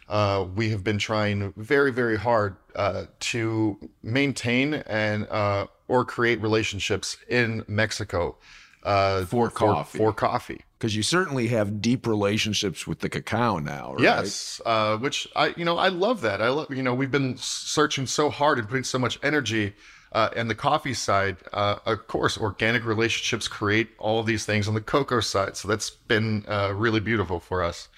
Uh, 0.08 0.46
we 0.56 0.70
have 0.70 0.84
been 0.84 0.98
trying 0.98 1.54
very, 1.56 1.92
very 1.92 2.18
hard 2.18 2.56
uh, 2.76 3.06
to 3.20 3.78
maintain 4.02 4.74
and 4.74 5.28
uh, 5.30 5.68
or 5.88 6.04
create 6.04 6.42
relationships 6.42 7.18
in 7.28 7.64
Mexico 7.68 8.36
uh, 8.84 9.26
For 9.26 9.50
coffee. 9.50 9.98
For, 9.98 10.14
coffee, 10.14 10.62
Because 10.78 10.96
you 10.96 11.04
certainly 11.04 11.48
have 11.48 11.82
deep 11.82 12.08
relationships 12.08 12.88
with 12.88 13.00
the 13.00 13.10
cacao 13.10 13.60
now, 13.60 13.94
right? 13.94 14.02
Yes, 14.02 14.62
uh, 14.66 14.98
which 14.98 15.28
I, 15.36 15.54
you 15.58 15.66
know, 15.66 15.78
I 15.78 15.90
love 15.90 16.22
that. 16.22 16.42
I 16.42 16.50
love, 16.50 16.68
you 16.72 16.84
know, 16.84 16.94
we've 16.94 17.12
been 17.12 17.38
searching 17.38 18.06
so 18.06 18.30
hard 18.30 18.60
and 18.60 18.68
putting 18.68 18.84
so 18.84 19.00
much 19.00 19.20
energy. 19.24 19.74
Uh, 20.12 20.30
and 20.36 20.50
the 20.50 20.56
coffee 20.56 20.96
side, 20.96 21.38
uh, 21.54 21.76
of 21.86 22.08
course, 22.08 22.36
organic 22.36 22.84
relationships 22.84 23.48
create 23.48 23.90
all 24.00 24.20
of 24.20 24.26
these 24.26 24.44
things 24.44 24.68
on 24.68 24.74
the 24.74 24.82
cocoa 24.82 25.20
side. 25.20 25.56
So 25.56 25.68
that's 25.68 25.92
been 25.92 26.46
uh, 26.48 26.74
really 26.76 27.00
beautiful 27.00 27.40
for 27.40 27.62
us. 27.64 27.90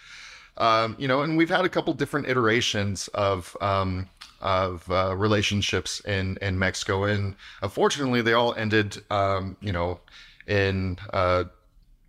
Um, 0.58 0.98
you 1.00 1.08
know, 1.08 1.22
and 1.22 1.38
we've 1.38 1.50
had 1.50 1.64
a 1.64 1.70
couple 1.70 1.94
different 1.94 2.28
iterations 2.28 3.08
of 3.10 3.56
um, 3.62 4.10
of 4.42 4.90
uh, 4.92 5.16
relationships 5.16 6.02
in 6.02 6.38
in 6.42 6.60
Mexico, 6.60 7.06
and 7.06 7.36
unfortunately, 7.62 8.22
they 8.22 8.34
all 8.34 8.54
ended, 8.56 9.02
um, 9.10 9.56
you 9.62 9.72
know, 9.72 10.02
in 10.48 10.98
uh, 11.14 11.46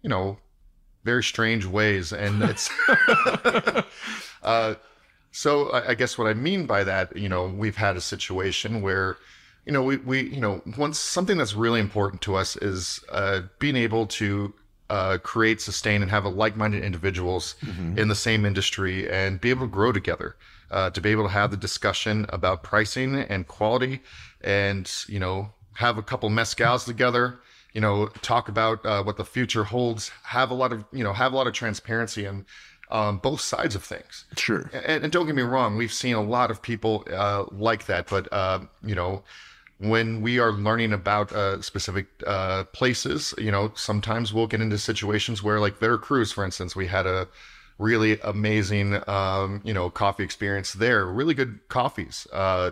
you 0.02 0.08
know, 0.08 0.38
very 1.04 1.22
strange 1.22 1.66
ways, 1.66 2.12
and 2.12 2.42
it's. 2.42 2.70
uh, 4.42 4.74
so 5.30 5.70
I, 5.70 5.90
I 5.90 5.94
guess 5.94 6.18
what 6.18 6.26
I 6.26 6.34
mean 6.34 6.66
by 6.66 6.84
that, 6.84 7.16
you 7.16 7.28
know, 7.28 7.46
we've 7.46 7.76
had 7.76 7.96
a 7.96 8.00
situation 8.00 8.82
where, 8.82 9.16
you 9.64 9.72
know, 9.72 9.82
we, 9.82 9.96
we 9.96 10.22
you 10.28 10.40
know, 10.40 10.60
once 10.76 10.98
something 10.98 11.38
that's 11.38 11.54
really 11.54 11.80
important 11.80 12.20
to 12.22 12.36
us 12.36 12.56
is 12.56 13.00
uh, 13.10 13.40
being 13.58 13.76
able 13.76 14.06
to 14.08 14.52
uh, 14.90 15.18
create, 15.22 15.60
sustain, 15.60 16.02
and 16.02 16.10
have 16.10 16.24
a 16.24 16.28
like-minded 16.28 16.84
individuals 16.84 17.54
in 17.96 18.08
the 18.08 18.14
same 18.14 18.44
industry 18.44 19.10
and 19.10 19.40
be 19.40 19.48
able 19.48 19.66
to 19.66 19.72
grow 19.72 19.90
together. 19.92 20.36
Uh, 20.70 20.88
to 20.88 21.02
be 21.02 21.10
able 21.10 21.24
to 21.24 21.28
have 21.28 21.50
the 21.50 21.56
discussion 21.56 22.24
about 22.30 22.62
pricing 22.62 23.16
and 23.16 23.46
quality, 23.46 24.00
and 24.40 24.90
you 25.06 25.20
know, 25.20 25.50
have 25.74 25.98
a 25.98 26.02
couple 26.02 26.30
mezcals 26.30 26.86
together. 26.86 27.38
You 27.72 27.80
know, 27.80 28.08
talk 28.20 28.48
about 28.48 28.84
uh, 28.84 29.02
what 29.02 29.16
the 29.16 29.24
future 29.24 29.64
holds. 29.64 30.10
Have 30.24 30.50
a 30.50 30.54
lot 30.54 30.72
of 30.72 30.84
you 30.92 31.04
know, 31.04 31.12
have 31.12 31.32
a 31.32 31.36
lot 31.36 31.46
of 31.46 31.52
transparency 31.52 32.24
and 32.24 32.44
um, 32.90 33.18
both 33.18 33.40
sides 33.40 33.74
of 33.74 33.82
things. 33.82 34.26
Sure. 34.36 34.70
And, 34.72 35.04
and 35.04 35.12
don't 35.12 35.26
get 35.26 35.34
me 35.34 35.42
wrong, 35.42 35.76
we've 35.76 35.92
seen 35.92 36.14
a 36.14 36.22
lot 36.22 36.50
of 36.50 36.60
people 36.60 37.04
uh, 37.10 37.44
like 37.50 37.86
that, 37.86 38.06
but 38.08 38.30
uh, 38.32 38.60
you 38.84 38.94
know, 38.94 39.24
when 39.78 40.20
we 40.20 40.38
are 40.38 40.52
learning 40.52 40.92
about 40.92 41.32
uh, 41.32 41.60
specific 41.60 42.06
uh, 42.26 42.64
places, 42.64 43.34
you 43.38 43.50
know, 43.50 43.72
sometimes 43.74 44.32
we'll 44.32 44.46
get 44.46 44.60
into 44.60 44.78
situations 44.78 45.42
where, 45.42 45.58
like 45.58 45.78
Veracruz, 45.78 46.30
for 46.30 46.44
instance, 46.44 46.76
we 46.76 46.86
had 46.86 47.06
a 47.06 47.26
really 47.78 48.20
amazing, 48.20 49.02
um, 49.08 49.60
you 49.64 49.74
know, 49.74 49.90
coffee 49.90 50.22
experience 50.22 50.74
there. 50.74 51.06
Really 51.06 51.34
good 51.34 51.58
coffees, 51.68 52.28
uh, 52.32 52.70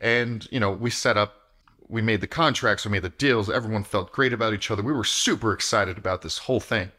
and 0.00 0.46
you 0.50 0.60
know, 0.60 0.72
we 0.72 0.90
set 0.90 1.16
up. 1.16 1.45
We 1.88 2.02
made 2.02 2.20
the 2.20 2.26
contracts, 2.26 2.84
we 2.84 2.90
made 2.90 3.02
the 3.02 3.10
deals. 3.10 3.48
Everyone 3.48 3.84
felt 3.84 4.12
great 4.12 4.32
about 4.32 4.52
each 4.54 4.70
other. 4.70 4.82
We 4.82 4.92
were 4.92 5.04
super 5.04 5.52
excited 5.52 5.98
about 5.98 6.22
this 6.22 6.38
whole 6.38 6.60
thing 6.60 6.90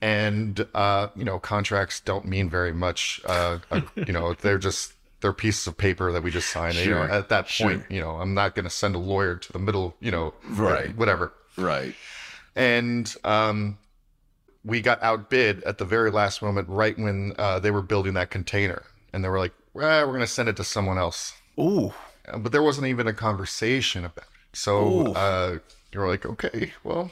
and 0.00 0.64
uh, 0.74 1.08
you 1.16 1.24
know 1.24 1.40
contracts 1.40 1.98
don't 1.98 2.24
mean 2.24 2.48
very 2.48 2.72
much 2.72 3.20
uh, 3.26 3.58
uh, 3.72 3.80
you 4.06 4.12
know 4.12 4.32
they're 4.42 4.56
just 4.58 4.92
they're 5.20 5.32
pieces 5.32 5.66
of 5.66 5.76
paper 5.76 6.12
that 6.12 6.22
we 6.22 6.30
just 6.30 6.50
sign 6.50 6.72
you 6.76 6.90
know 6.90 7.02
at 7.02 7.28
that 7.30 7.48
point 7.48 7.82
you 7.90 8.00
know 8.00 8.10
i'm 8.12 8.32
not 8.32 8.54
going 8.54 8.62
to 8.64 8.70
send 8.70 8.94
a 8.94 8.98
lawyer 8.98 9.34
to 9.34 9.52
the 9.52 9.58
middle 9.58 9.96
you 9.98 10.12
know 10.12 10.32
Right. 10.50 10.96
whatever 10.96 11.32
Right. 11.56 11.96
and 12.54 13.12
um, 13.24 13.76
we 14.64 14.80
got 14.80 15.02
outbid 15.02 15.64
at 15.64 15.78
the 15.78 15.84
very 15.84 16.12
last 16.12 16.42
moment 16.42 16.68
right 16.68 16.96
when 16.96 17.32
uh, 17.36 17.58
they 17.58 17.72
were 17.72 17.82
building 17.82 18.14
that 18.14 18.30
container 18.30 18.84
and 19.12 19.24
they 19.24 19.28
were 19.28 19.40
like 19.40 19.52
we're 19.72 20.06
going 20.06 20.20
to 20.20 20.28
send 20.28 20.48
it 20.48 20.54
to 20.58 20.64
someone 20.64 20.96
else 20.98 21.32
Ooh. 21.58 21.92
But 22.36 22.52
there 22.52 22.62
wasn't 22.62 22.86
even 22.88 23.06
a 23.06 23.12
conversation 23.12 24.04
about 24.04 24.24
it. 24.24 24.56
So 24.56 25.12
uh, 25.12 25.58
you 25.92 26.00
were 26.00 26.08
like, 26.08 26.26
okay, 26.26 26.72
well, 26.84 27.10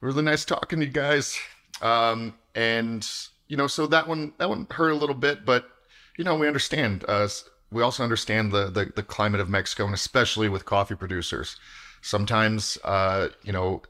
really 0.00 0.22
nice 0.22 0.44
talking 0.44 0.80
to 0.80 0.86
you 0.86 0.92
guys. 0.92 1.38
Um, 1.80 2.34
and 2.54 3.08
you 3.48 3.56
know, 3.56 3.66
so 3.66 3.86
that 3.86 4.08
one 4.08 4.32
that 4.38 4.48
one 4.48 4.66
hurt 4.70 4.90
a 4.90 4.96
little 4.96 5.14
bit, 5.14 5.44
but 5.44 5.68
you 6.16 6.24
know, 6.24 6.36
we 6.36 6.46
understand. 6.46 7.04
Uh, 7.08 7.28
we 7.70 7.82
also 7.82 8.02
understand 8.02 8.52
the, 8.52 8.70
the 8.70 8.92
the 8.94 9.02
climate 9.02 9.40
of 9.40 9.48
Mexico, 9.48 9.84
and 9.84 9.94
especially 9.94 10.48
with 10.48 10.64
coffee 10.64 10.94
producers. 10.94 11.56
Sometimes, 12.02 12.78
uh, 12.84 13.28
you 13.42 13.52
know, 13.52 13.82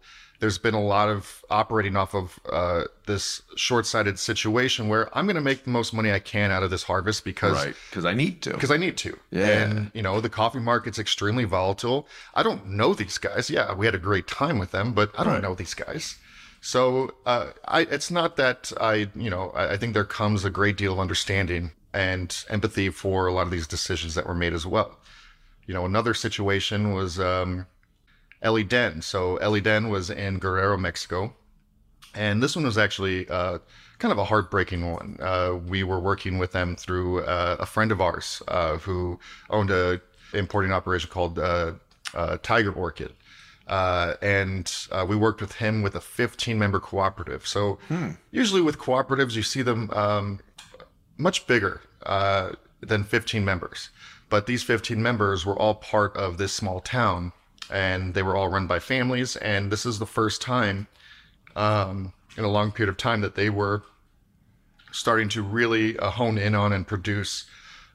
there's 0.42 0.58
been 0.58 0.74
a 0.74 0.82
lot 0.82 1.08
of 1.08 1.44
operating 1.50 1.94
off 1.94 2.14
of 2.16 2.40
uh, 2.50 2.82
this 3.06 3.42
short-sighted 3.54 4.18
situation 4.18 4.88
where 4.88 5.08
I'm 5.16 5.26
going 5.26 5.36
to 5.36 5.40
make 5.40 5.62
the 5.62 5.70
most 5.70 5.94
money 5.94 6.10
I 6.10 6.18
can 6.18 6.50
out 6.50 6.64
of 6.64 6.70
this 6.70 6.82
harvest 6.82 7.24
because 7.24 7.54
Right. 7.64 7.76
Because 7.90 8.04
I 8.04 8.12
need 8.12 8.42
to. 8.42 8.50
because 8.50 8.72
I 8.72 8.76
need 8.76 8.96
to. 8.98 9.16
Yeah. 9.30 9.46
And 9.46 9.92
you 9.94 10.02
know, 10.02 10.20
the 10.20 10.28
coffee 10.28 10.58
market's 10.58 10.98
extremely 10.98 11.44
volatile. 11.44 12.08
I 12.34 12.42
don't 12.42 12.66
know 12.70 12.92
these 12.92 13.18
guys. 13.18 13.50
Yeah, 13.50 13.72
we 13.72 13.86
had 13.86 13.94
a 13.94 13.98
great 14.00 14.26
time 14.26 14.58
with 14.58 14.72
them, 14.72 14.92
but 14.94 15.12
I 15.16 15.22
don't 15.22 15.34
Right. 15.34 15.42
know 15.42 15.54
these 15.54 15.74
guys. 15.74 16.16
So 16.60 17.14
uh, 17.24 17.50
I, 17.66 17.82
it's 17.82 18.10
not 18.10 18.36
that 18.36 18.72
I, 18.80 19.08
you 19.14 19.30
know, 19.30 19.50
I, 19.50 19.74
I 19.74 19.76
think 19.76 19.94
there 19.94 20.04
comes 20.04 20.44
a 20.44 20.50
great 20.50 20.76
deal 20.76 20.92
of 20.92 20.98
understanding 20.98 21.70
and 21.94 22.44
empathy 22.48 22.88
for 22.90 23.28
a 23.28 23.32
lot 23.32 23.42
of 23.46 23.52
these 23.52 23.68
decisions 23.68 24.16
that 24.16 24.26
were 24.26 24.34
made 24.34 24.54
as 24.54 24.66
well. 24.66 24.98
You 25.66 25.74
know, 25.74 25.84
another 25.84 26.14
situation 26.14 26.92
was 26.92 27.20
um, 27.20 27.66
Ellie 28.42 28.64
Den. 28.64 29.02
So 29.02 29.36
Ellie 29.36 29.60
Den 29.60 29.88
was 29.88 30.10
in 30.10 30.38
Guerrero, 30.38 30.76
Mexico, 30.76 31.34
and 32.14 32.42
this 32.42 32.54
one 32.56 32.64
was 32.64 32.76
actually 32.76 33.28
uh, 33.28 33.58
kind 33.98 34.12
of 34.12 34.18
a 34.18 34.24
heartbreaking 34.24 34.90
one. 34.90 35.16
Uh, 35.20 35.58
we 35.66 35.82
were 35.84 36.00
working 36.00 36.38
with 36.38 36.52
them 36.52 36.76
through 36.76 37.22
uh, 37.24 37.56
a 37.60 37.66
friend 37.66 37.92
of 37.92 38.00
ours 38.00 38.42
uh, 38.48 38.76
who 38.78 39.18
owned 39.50 39.70
a 39.70 40.00
importing 40.34 40.72
operation 40.72 41.08
called 41.10 41.38
uh, 41.38 41.72
uh, 42.14 42.38
Tiger 42.42 42.72
Orchid. 42.72 43.12
Uh, 43.66 44.14
and 44.20 44.74
uh, 44.90 45.06
we 45.08 45.14
worked 45.14 45.40
with 45.40 45.52
him 45.52 45.82
with 45.82 45.94
a 45.94 46.00
15 46.00 46.58
member 46.58 46.80
cooperative. 46.80 47.46
So 47.46 47.78
usually 48.30 48.60
with 48.60 48.78
cooperatives, 48.78 49.34
you 49.34 49.42
see 49.42 49.62
them 49.62 49.88
um, 49.92 50.40
much 51.16 51.46
bigger 51.46 51.80
uh, 52.04 52.52
than 52.80 53.04
15 53.04 53.44
members. 53.44 53.90
But 54.28 54.46
these 54.46 54.62
15 54.62 55.00
members 55.00 55.46
were 55.46 55.56
all 55.56 55.74
part 55.76 56.16
of 56.16 56.38
this 56.38 56.52
small 56.52 56.80
town 56.80 57.32
and 57.72 58.14
they 58.14 58.22
were 58.22 58.36
all 58.36 58.48
run 58.48 58.66
by 58.66 58.78
families. 58.78 59.36
And 59.36 59.72
this 59.72 59.86
is 59.86 59.98
the 59.98 60.06
first 60.06 60.42
time 60.42 60.86
um, 61.56 62.12
in 62.36 62.44
a 62.44 62.48
long 62.48 62.72
period 62.72 62.90
of 62.90 62.96
time 62.96 63.20
that 63.22 63.34
they 63.34 63.50
were 63.50 63.82
starting 64.92 65.28
to 65.30 65.42
really 65.42 65.98
uh, 65.98 66.10
hone 66.10 66.38
in 66.38 66.54
on 66.54 66.72
and 66.72 66.86
produce 66.86 67.46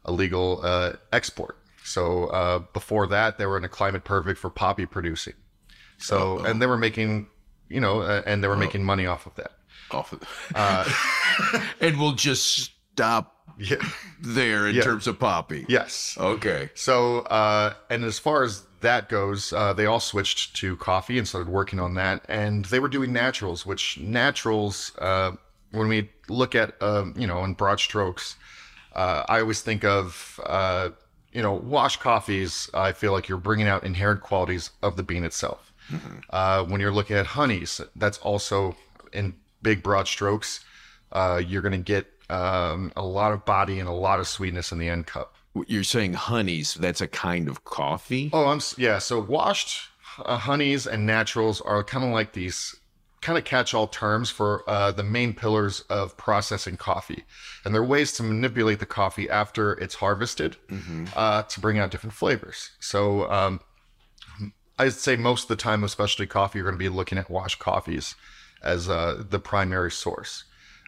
a 0.04 0.12
legal 0.12 0.62
uh, 0.64 0.94
export. 1.12 1.58
So 1.84 2.26
uh, 2.28 2.60
before 2.74 3.08
that, 3.08 3.38
they 3.38 3.46
were 3.46 3.58
in 3.58 3.64
a 3.64 3.70
climate 3.70 4.04
perfect 4.04 4.40
for 4.40 4.50
poppy 4.50 4.86
producing. 4.86 5.36
So, 6.00 6.40
and 6.40 6.62
they 6.62 6.66
were 6.66 6.78
making, 6.78 7.28
you 7.70 7.80
know, 7.80 8.02
uh, 8.02 8.22
and 8.26 8.44
they 8.44 8.48
were 8.48 8.58
making 8.58 8.84
money 8.84 9.06
off 9.06 9.26
of 9.26 9.36
that. 9.36 9.52
Off 9.92 10.12
of 10.12 10.20
Uh, 10.54 11.62
and 11.82 12.00
we'll 12.00 12.14
just 12.14 12.72
stop 12.94 13.37
Yeah. 13.58 13.78
there 14.22 14.68
in 14.68 14.76
Yeah. 14.76 14.84
terms 14.84 15.08
of 15.08 15.20
poppy. 15.20 15.66
Yes. 15.68 16.18
Okay. 16.20 16.70
So, 16.76 17.20
uh, 17.22 17.74
and 17.90 18.04
as 18.04 18.20
far 18.20 18.44
as 18.44 18.64
that 18.82 19.10
goes, 19.10 19.52
uh, 19.54 19.74
they 19.74 19.86
all 19.86 20.00
switched 20.00 20.56
to 20.58 20.76
coffee 20.78 21.18
and 21.18 21.28
started 21.28 21.50
working 21.50 21.80
on 21.80 21.96
that. 21.96 22.24
And 22.30 22.66
they 22.66 22.80
were 22.80 22.88
doing 22.90 23.12
naturals, 23.14 23.66
which 23.66 23.98
naturals, 24.00 24.92
uh, 25.00 25.32
when 25.72 25.88
we 25.88 26.10
look 26.30 26.56
at, 26.56 26.82
um, 26.82 27.14
you 27.18 27.26
know, 27.28 27.44
in 27.44 27.54
broad 27.54 27.80
strokes, 27.80 28.36
uh, 28.96 29.24
I 29.28 29.42
always 29.42 29.62
think 29.62 29.84
of, 29.84 30.40
uh, 30.46 30.90
you 31.32 31.42
know, 31.42 31.54
wash 31.54 31.98
coffees. 31.98 32.70
I 32.74 32.92
feel 32.94 33.12
like 33.12 33.28
you're 33.28 33.38
bringing 33.38 33.68
out 33.68 33.84
inherent 33.84 34.22
qualities 34.22 34.72
of 34.82 34.96
the 34.98 35.04
bean 35.04 35.24
itself. 35.24 35.74
Uh, 36.32 36.66
when 36.66 36.82
you're 36.82 36.92
looking 36.92 37.16
at 37.16 37.26
honeys, 37.28 37.80
that's 37.96 38.18
also 38.18 38.76
in 39.14 39.34
big 39.62 39.82
broad 39.82 40.06
strokes. 40.08 40.66
Uh, 41.14 41.42
you're 41.46 41.62
going 41.62 41.72
to 41.72 41.78
get 41.78 42.08
um, 42.30 42.92
a 42.96 43.06
lot 43.06 43.32
of 43.32 43.46
body 43.46 43.80
and 43.80 43.88
a 43.88 43.94
lot 43.94 44.20
of 44.20 44.28
sweetness 44.28 44.72
in 44.72 44.80
the 44.80 44.90
end 44.90 45.08
cup. 45.08 45.36
You're 45.68 45.84
saying 45.84 46.14
honeys, 46.14 46.76
that's 46.76 47.02
a 47.02 47.08
kind 47.08 47.48
of 47.48 47.64
coffee? 47.64 48.30
Oh, 48.34 48.46
I'm 48.46 48.62
yeah. 48.78 49.00
So 49.00 49.20
washed 49.20 49.90
uh, 50.24 50.38
honeys 50.38 50.86
and 50.86 51.06
naturals 51.06 51.62
are 51.62 51.84
kind 51.84 52.06
of 52.06 52.12
like 52.12 52.34
these 52.34 52.76
kind 53.22 53.38
of 53.38 53.44
catch-all 53.44 53.88
terms 53.88 54.30
for 54.30 54.64
uh, 54.70 54.92
the 54.92 55.04
main 55.04 55.34
pillars 55.34 55.82
of 55.90 56.16
processing 56.18 56.78
coffee, 56.78 57.26
and 57.66 57.74
they're 57.74 57.84
ways 57.84 58.14
to 58.14 58.24
manipulate 58.24 58.80
the 58.80 58.86
coffee 58.86 59.28
after 59.30 59.74
it's 59.74 59.96
harvested 59.96 60.56
uh, 61.16 61.42
to 61.44 61.60
bring 61.60 61.80
out 61.80 61.90
different 61.90 62.14
flavors. 62.14 62.72
So 62.80 63.30
um, 63.32 63.60
I'd 64.78 64.94
say 64.94 65.16
most 65.16 65.44
of 65.44 65.48
the 65.50 65.56
time, 65.56 65.82
with 65.82 65.92
specialty 65.92 66.28
coffee, 66.28 66.60
you're 66.60 66.68
going 66.68 66.78
to 66.78 66.80
be 66.80 66.90
looking 66.90 67.18
at 67.18 67.30
washed 67.30 67.58
coffees 67.58 68.16
as 68.62 68.88
uh, 68.88 69.24
the 69.28 69.40
primary 69.40 69.92
source. 69.92 70.44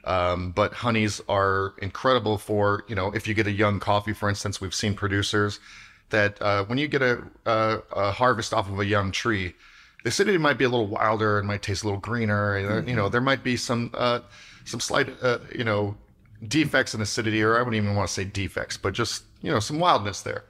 Um, 0.05 0.51
but 0.51 0.73
honeys 0.73 1.21
are 1.27 1.73
incredible 1.81 2.37
for, 2.37 2.83
you 2.87 2.95
know, 2.95 3.11
if 3.11 3.27
you 3.27 3.33
get 3.33 3.47
a 3.47 3.51
young 3.51 3.79
coffee, 3.79 4.13
for 4.13 4.29
instance, 4.29 4.61
we've 4.61 4.73
seen 4.73 4.93
producers 4.95 5.59
that 6.09 6.41
uh, 6.41 6.63
when 6.65 6.77
you 6.77 6.87
get 6.87 7.01
a, 7.01 7.21
a, 7.45 7.79
a 7.91 8.11
harvest 8.11 8.53
off 8.53 8.69
of 8.69 8.79
a 8.79 8.85
young 8.85 9.11
tree, 9.11 9.53
the 10.03 10.09
acidity 10.09 10.37
might 10.37 10.57
be 10.57 10.63
a 10.63 10.69
little 10.69 10.87
wilder 10.87 11.37
and 11.37 11.47
might 11.47 11.61
taste 11.61 11.83
a 11.83 11.85
little 11.85 11.99
greener. 11.99 12.55
and, 12.55 12.69
uh, 12.71 12.89
You 12.89 12.95
know, 12.95 13.09
there 13.09 13.21
might 13.21 13.43
be 13.43 13.57
some 13.57 13.91
uh, 13.93 14.21
some 14.65 14.79
slight, 14.79 15.09
uh, 15.21 15.39
you 15.53 15.63
know, 15.63 15.97
defects 16.47 16.93
in 16.93 17.01
acidity, 17.01 17.43
or 17.43 17.57
I 17.57 17.59
wouldn't 17.59 17.75
even 17.75 17.95
want 17.95 18.07
to 18.07 18.13
say 18.13 18.23
defects, 18.23 18.77
but 18.77 18.93
just 18.93 19.23
you 19.41 19.51
know, 19.51 19.59
some 19.59 19.79
wildness 19.79 20.21
there. 20.21 20.43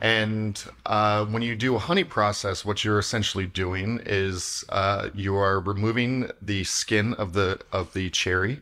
And 0.00 0.62
uh, 0.86 1.24
when 1.26 1.42
you 1.42 1.56
do 1.56 1.74
a 1.74 1.78
honey 1.78 2.04
process, 2.04 2.64
what 2.64 2.84
you're 2.84 3.00
essentially 3.00 3.46
doing 3.46 4.00
is 4.06 4.64
uh, 4.68 5.08
you 5.12 5.34
are 5.36 5.58
removing 5.58 6.30
the 6.40 6.62
skin 6.64 7.14
of 7.14 7.32
the 7.32 7.60
of 7.72 7.92
the 7.94 8.10
cherry, 8.10 8.60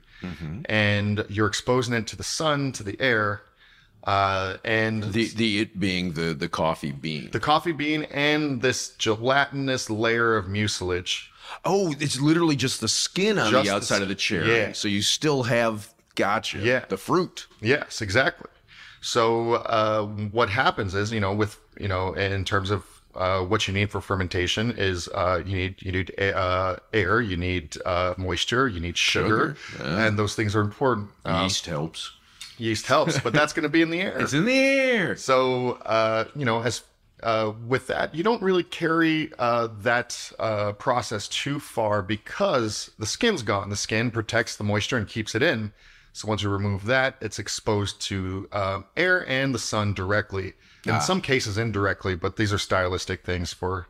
and 0.69 1.25
you're 1.29 1.47
exposing 1.47 1.95
it 1.95 2.07
to 2.09 2.17
the 2.17 2.23
sun, 2.25 2.73
to 2.73 2.83
the 2.83 3.01
air, 3.01 3.43
uh, 4.05 4.57
and 4.65 5.03
The 5.03 5.29
the 5.29 5.59
it 5.61 5.81
being 5.81 6.13
the 6.13 6.35
the 6.35 6.49
coffee 6.49 6.93
bean. 6.93 7.31
the 7.33 7.41
coffee 7.41 7.73
bean 7.73 8.05
and 8.05 8.63
this 8.63 8.91
gelatinous 8.91 9.91
layer 9.91 10.37
of 10.37 10.47
mucilage. 10.49 11.31
oh, 11.65 11.95
it's 12.01 12.21
literally 12.21 12.57
just 12.57 12.81
the 12.81 12.89
skin 12.89 13.39
on 13.39 13.51
Just 13.51 13.65
the 13.65 13.71
the 13.71 13.77
outside 13.77 13.97
s- 13.97 14.03
of 14.03 14.09
the 14.09 14.15
cherry. 14.15 14.49
yeah. 14.57 14.73
So 14.73 14.89
you 14.89 15.03
still 15.03 15.45
have 15.45 15.89
gotcha. 16.15 16.59
Yeah. 16.59 16.85
The 16.89 16.97
fruit. 16.97 17.47
Yes, 17.61 18.01
exactly. 18.03 18.51
So 19.01 19.55
uh, 19.55 20.07
what 20.33 20.49
happens 20.51 20.95
is, 20.95 21.13
you 21.13 21.21
know, 21.21 21.33
with 21.35 21.59
you 21.79 21.89
know, 21.89 22.15
in 22.15 22.45
terms 22.45 22.71
of 22.71 22.85
uh, 23.17 23.41
what 23.43 23.67
you 23.67 23.75
need 23.75 23.91
for 23.91 24.01
fermentation 24.01 24.75
is 24.77 25.09
uh, 25.15 25.43
you 25.45 25.57
need 25.57 25.83
you 25.83 25.93
need 25.93 26.19
uh, 26.21 26.77
air, 26.93 27.21
you 27.21 27.37
need 27.37 27.77
uh, 27.85 28.15
moisture, 28.17 28.69
you 28.69 28.81
need 28.81 28.97
sugar, 28.97 29.57
and 29.81 30.19
those 30.19 30.35
things 30.35 30.55
are 30.55 30.61
important. 30.61 31.11
Um, 31.25 31.43
Yeast 31.45 31.67
helps. 31.67 32.13
yeast 32.59 32.87
helps, 32.87 33.19
but 33.21 33.33
that's 33.33 33.53
going 33.53 33.65
to 33.65 33.69
be 33.69 33.83
in 33.83 33.91
the 33.91 34.01
air. 34.01 34.19
It's 34.19 34.33
in 34.33 34.45
the 34.45 34.59
air. 34.59 35.17
So, 35.17 35.73
uh, 35.85 36.25
you 36.35 36.45
know, 36.45 36.63
as 36.63 36.83
uh, 37.23 37.53
with 37.67 37.87
that, 37.89 38.15
you 38.15 38.23
don't 38.23 38.43
really 38.43 38.63
carry 38.63 39.33
uh, 39.39 39.69
that 39.81 40.33
uh, 40.39 40.73
process 40.73 41.29
too 41.29 41.59
far 41.59 42.03
because 42.03 42.91
the 42.99 43.07
skin's 43.07 43.43
gone. 43.43 43.71
The 43.71 43.77
skin 43.77 44.11
protects 44.11 44.57
the 44.57 44.65
moisture 44.65 44.97
and 44.97 45.09
keeps 45.09 45.35
it 45.35 45.43
in. 45.43 45.73
So 46.13 46.29
once 46.29 46.43
you 46.43 46.49
remove 46.49 46.87
that, 46.87 47.17
it's 47.21 47.39
exposed 47.39 48.01
to 48.03 48.49
uh, 48.53 48.81
air 48.97 49.29
and 49.29 49.55
the 49.55 49.59
sun 49.59 49.93
directly. 49.93 50.55
In 50.95 51.01
some 51.01 51.21
cases, 51.21 51.59
indirectly, 51.59 52.15
but 52.15 52.37
these 52.37 52.53
are 52.53 52.59
stylistic 52.59 53.25
things 53.25 53.53
for 53.53 53.87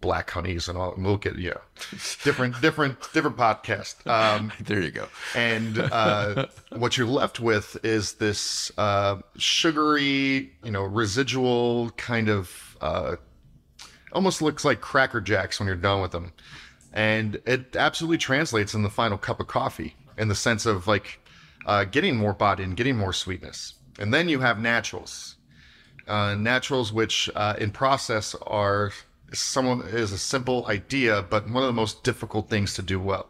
black 0.00 0.30
honeys 0.30 0.68
and 0.68 0.78
all. 0.78 0.94
We'll 0.96 1.16
get 1.16 1.38
yeah, 1.38 1.54
different, 2.22 2.60
different, 2.60 2.98
different 3.12 3.36
podcast. 3.36 4.06
Um, 4.06 4.52
There 4.60 4.80
you 4.80 4.90
go. 4.90 5.08
and 5.34 5.78
uh, 5.78 6.46
what 6.70 6.96
you're 6.96 7.06
left 7.06 7.40
with 7.40 7.76
is 7.84 8.14
this 8.14 8.70
uh, 8.78 9.16
sugary, 9.36 10.52
you 10.64 10.70
know, 10.70 10.84
residual 10.84 11.90
kind 11.96 12.28
of 12.28 12.76
uh, 12.80 13.16
almost 14.12 14.40
looks 14.40 14.64
like 14.64 14.80
Cracker 14.80 15.20
Jacks 15.20 15.58
when 15.58 15.66
you're 15.66 15.76
done 15.76 16.00
with 16.00 16.12
them, 16.12 16.32
and 16.92 17.40
it 17.46 17.76
absolutely 17.76 18.18
translates 18.18 18.74
in 18.74 18.82
the 18.82 18.90
final 18.90 19.18
cup 19.18 19.40
of 19.40 19.48
coffee 19.48 19.96
in 20.16 20.28
the 20.28 20.34
sense 20.34 20.64
of 20.66 20.86
like 20.86 21.20
uh, 21.66 21.84
getting 21.84 22.16
more 22.16 22.32
body 22.32 22.62
and 22.62 22.76
getting 22.76 22.96
more 22.96 23.12
sweetness. 23.12 23.74
And 23.98 24.14
then 24.14 24.28
you 24.28 24.38
have 24.40 24.60
naturals, 24.60 25.34
uh, 26.08 26.34
naturals 26.34 26.92
which 26.92 27.30
uh, 27.34 27.54
in 27.58 27.70
process 27.70 28.34
are 28.46 28.92
someone 29.32 29.82
is 29.82 30.12
a 30.12 30.18
simple 30.18 30.66
idea, 30.66 31.22
but 31.22 31.48
one 31.48 31.62
of 31.62 31.68
the 31.68 31.72
most 31.72 32.02
difficult 32.02 32.48
things 32.48 32.74
to 32.74 32.82
do 32.82 32.98
well 32.98 33.28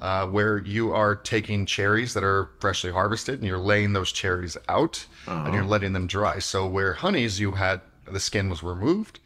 uh, 0.00 0.26
where 0.26 0.58
you 0.58 0.92
are 0.92 1.14
taking 1.14 1.66
cherries 1.66 2.14
that 2.14 2.24
are 2.24 2.50
freshly 2.60 2.90
harvested 2.90 3.38
and 3.38 3.44
you're 3.44 3.58
laying 3.58 3.92
those 3.92 4.12
cherries 4.12 4.56
out 4.68 5.06
and 5.26 5.54
you're 5.54 5.64
letting 5.64 5.92
them 5.92 6.06
dry. 6.06 6.38
So 6.38 6.66
where 6.66 6.94
honeys, 6.94 7.40
you 7.40 7.52
had 7.52 7.80
the 8.04 8.20
skin 8.20 8.48
was 8.48 8.62
removed. 8.62 9.20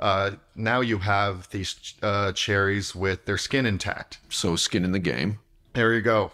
Uh, 0.00 0.32
now 0.56 0.80
you 0.80 0.98
have 0.98 1.48
these 1.50 1.94
uh, 2.02 2.32
cherries 2.32 2.94
with 2.94 3.24
their 3.26 3.38
skin 3.38 3.64
intact. 3.64 4.18
So 4.28 4.56
skin 4.56 4.84
in 4.84 4.92
the 4.92 4.98
game. 4.98 5.38
There 5.74 5.94
you 5.94 6.02
go. 6.02 6.32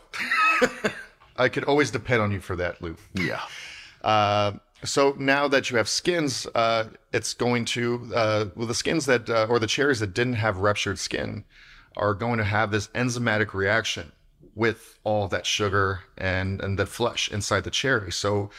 I 1.37 1.49
could 1.49 1.65
always 1.65 1.91
depend 1.91 2.21
on 2.23 2.33
you 2.33 2.41
for 2.41 2.57
that, 2.57 2.83
Lou. 2.83 2.97
Yeah. 3.15 3.43
So 4.85 5.17
now 5.19 5.49
that 5.49 5.71
you 5.71 5.77
have 5.77 5.89
skins, 5.89 6.47
uh, 6.55 6.85
it's 7.13 7.35
going 7.35 7.65
to 7.67 8.11
uh, 8.15 8.45
well 8.55 8.67
the 8.67 8.75
skins 8.75 9.07
that 9.07 9.29
uh, 9.29 9.47
or 9.49 9.59
the 9.59 9.67
cherries 9.67 10.01
that 10.01 10.15
didn't 10.15 10.35
have 10.35 10.59
ruptured 10.59 10.99
skin 10.99 11.45
are 11.97 12.15
going 12.15 12.39
to 12.39 12.45
have 12.45 12.71
this 12.71 12.89
enzymatic 12.89 13.55
reaction 13.55 14.13
with 14.55 14.99
all 15.05 15.29
that 15.29 15.47
sugar 15.47 16.01
and 16.17 16.61
and 16.61 16.79
the 16.79 16.87
flesh 16.87 17.31
inside 17.31 17.65
the 17.65 17.71
cherry. 17.71 18.13
So 18.13 18.51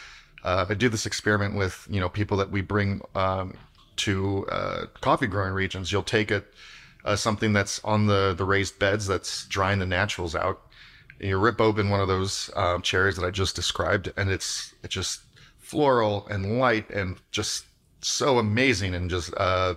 uh, 0.44 0.66
I 0.68 0.74
do 0.74 0.90
this 0.90 1.06
experiment 1.06 1.56
with 1.56 1.88
you 1.90 2.00
know 2.00 2.10
people 2.10 2.38
that 2.38 2.52
we 2.52 2.62
bring 2.62 3.02
um, 3.16 3.56
to 3.98 4.46
uh, 4.48 4.86
coffee 5.02 5.28
growing 5.28 5.54
regions. 5.54 5.92
You'll 5.92 6.04
take 6.04 6.32
it 6.32 6.54
uh, 7.06 7.16
something 7.16 7.54
that's 7.54 7.84
on 7.84 8.08
the 8.08 8.34
the 8.38 8.46
raised 8.46 8.78
beds 8.78 9.08
that's 9.08 9.46
drying 9.48 9.80
the 9.80 9.86
naturals 9.86 10.36
out. 10.36 10.62
You 11.20 11.38
rip 11.38 11.60
open 11.60 11.90
one 11.90 12.00
of 12.00 12.08
those 12.08 12.50
um, 12.56 12.82
cherries 12.82 13.18
that 13.18 13.26
I 13.26 13.32
just 13.32 13.56
described, 13.56 14.12
and 14.16 14.30
it's 14.30 14.74
it 14.84 14.90
just 14.90 15.22
floral 15.70 16.28
and 16.30 16.60
light 16.60 16.90
and 16.90 17.18
just 17.32 17.66
so 18.02 18.40
amazing 18.40 18.96
and 18.96 19.10
just 19.10 19.32
uh, 19.38 19.76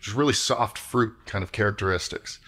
just 0.00 0.16
really 0.16 0.32
soft 0.32 0.78
fruit 0.78 1.14
kind 1.26 1.44
of 1.44 1.52
characteristics. 1.52 2.38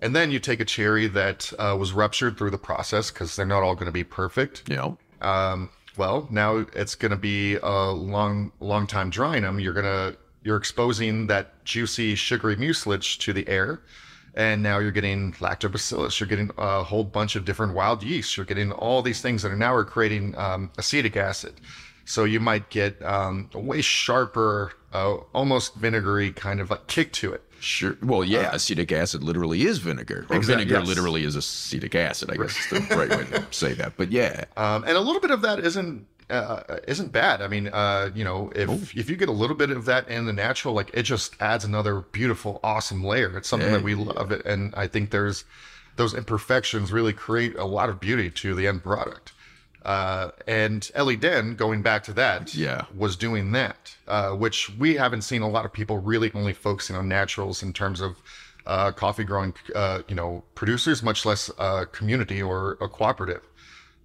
And 0.00 0.14
then 0.16 0.30
you 0.30 0.40
take 0.40 0.60
a 0.60 0.64
cherry 0.64 1.06
that 1.08 1.52
uh, 1.58 1.76
was 1.78 1.92
ruptured 1.92 2.36
through 2.36 2.50
the 2.50 2.58
process 2.58 3.10
because 3.10 3.36
they're 3.36 3.46
not 3.46 3.62
all 3.62 3.74
going 3.74 3.86
to 3.86 3.92
be 3.92 4.04
perfect. 4.04 4.68
Yeah. 4.68 4.94
Um, 5.20 5.70
well, 5.96 6.28
now 6.30 6.66
it's 6.74 6.94
going 6.94 7.10
to 7.10 7.16
be 7.16 7.56
a 7.56 7.90
long, 7.90 8.52
long 8.60 8.86
time 8.86 9.10
drying 9.10 9.42
them. 9.42 9.60
You're 9.60 9.72
gonna 9.72 10.16
you're 10.42 10.56
exposing 10.56 11.26
that 11.28 11.64
juicy, 11.64 12.14
sugary 12.14 12.56
mucilage 12.56 13.18
to 13.18 13.32
the 13.32 13.46
air, 13.48 13.82
and 14.34 14.62
now 14.62 14.78
you're 14.78 14.92
getting 14.92 15.32
lactobacillus. 15.34 16.18
You're 16.18 16.28
getting 16.28 16.50
a 16.56 16.82
whole 16.82 17.04
bunch 17.04 17.36
of 17.36 17.44
different 17.44 17.74
wild 17.74 18.02
yeasts. 18.02 18.36
You're 18.36 18.46
getting 18.46 18.72
all 18.72 19.02
these 19.02 19.20
things 19.20 19.42
that 19.42 19.50
are 19.52 19.56
now 19.56 19.74
are 19.74 19.84
creating 19.84 20.36
um, 20.38 20.70
acetic 20.78 21.16
acid. 21.16 21.54
So 22.08 22.24
you 22.24 22.40
might 22.40 22.70
get 22.70 23.02
um, 23.04 23.50
a 23.52 23.60
way 23.60 23.82
sharper, 23.82 24.72
uh, 24.94 25.16
almost 25.34 25.74
vinegary 25.74 26.32
kind 26.32 26.58
of 26.58 26.70
like 26.70 26.86
kick 26.86 27.12
to 27.12 27.34
it. 27.34 27.42
Sure. 27.60 27.98
Well, 28.02 28.24
yeah, 28.24 28.54
acetic 28.54 28.90
acid 28.92 29.22
literally 29.22 29.66
is 29.66 29.76
vinegar. 29.76 30.26
Or 30.30 30.36
Exact- 30.36 30.58
vinegar 30.58 30.78
yes. 30.78 30.88
literally 30.88 31.24
is 31.24 31.36
acetic 31.36 31.94
acid, 31.94 32.30
I 32.30 32.36
guess 32.36 32.56
is 32.58 32.88
the 32.88 32.96
right 32.96 33.10
way 33.10 33.24
to 33.24 33.46
say 33.50 33.74
that. 33.74 33.92
But 33.98 34.10
yeah. 34.10 34.44
Um, 34.56 34.84
and 34.84 34.96
a 34.96 35.00
little 35.00 35.20
bit 35.20 35.30
of 35.30 35.42
that 35.42 35.58
isn't 35.58 36.06
uh, 36.30 36.78
isn't 36.86 37.12
bad. 37.12 37.42
I 37.42 37.48
mean, 37.48 37.68
uh, 37.68 38.10
you 38.14 38.24
know, 38.24 38.52
if 38.56 38.96
if 38.96 39.10
you 39.10 39.16
get 39.16 39.28
a 39.28 39.32
little 39.32 39.56
bit 39.56 39.70
of 39.70 39.84
that 39.84 40.08
in 40.08 40.24
the 40.24 40.32
natural, 40.32 40.72
like 40.72 40.90
it 40.94 41.02
just 41.02 41.34
adds 41.40 41.64
another 41.64 42.00
beautiful, 42.00 42.58
awesome 42.64 43.04
layer. 43.04 43.36
It's 43.36 43.48
something 43.48 43.70
that 43.72 43.82
we 43.82 43.94
love, 43.94 44.32
it, 44.32 44.46
and 44.46 44.74
I 44.74 44.86
think 44.86 45.10
there's 45.10 45.44
those 45.96 46.14
imperfections 46.14 46.90
really 46.90 47.12
create 47.12 47.56
a 47.56 47.64
lot 47.66 47.90
of 47.90 48.00
beauty 48.00 48.30
to 48.30 48.54
the 48.54 48.66
end 48.66 48.82
product. 48.82 49.32
Uh, 49.88 50.30
and 50.46 50.90
Ellie 50.94 51.16
Den, 51.16 51.54
going 51.56 51.80
back 51.80 52.02
to 52.04 52.12
that, 52.12 52.54
Yeah. 52.54 52.82
was 52.94 53.16
doing 53.16 53.52
that, 53.52 53.96
uh, 54.06 54.32
which 54.32 54.70
we 54.78 54.96
haven't 54.96 55.22
seen 55.22 55.40
a 55.40 55.48
lot 55.48 55.64
of 55.64 55.72
people 55.72 55.96
really 56.12 56.30
only 56.34 56.52
focusing 56.52 56.94
on 56.94 57.08
naturals 57.08 57.62
in 57.62 57.72
terms 57.72 58.00
of 58.02 58.20
uh, 58.66 58.92
coffee 58.92 59.24
growing, 59.24 59.54
uh, 59.74 60.00
you 60.08 60.14
know, 60.14 60.44
producers, 60.54 61.02
much 61.02 61.24
less 61.24 61.50
uh, 61.58 61.86
community 61.98 62.42
or 62.42 62.76
a 62.82 62.88
cooperative. 62.88 63.42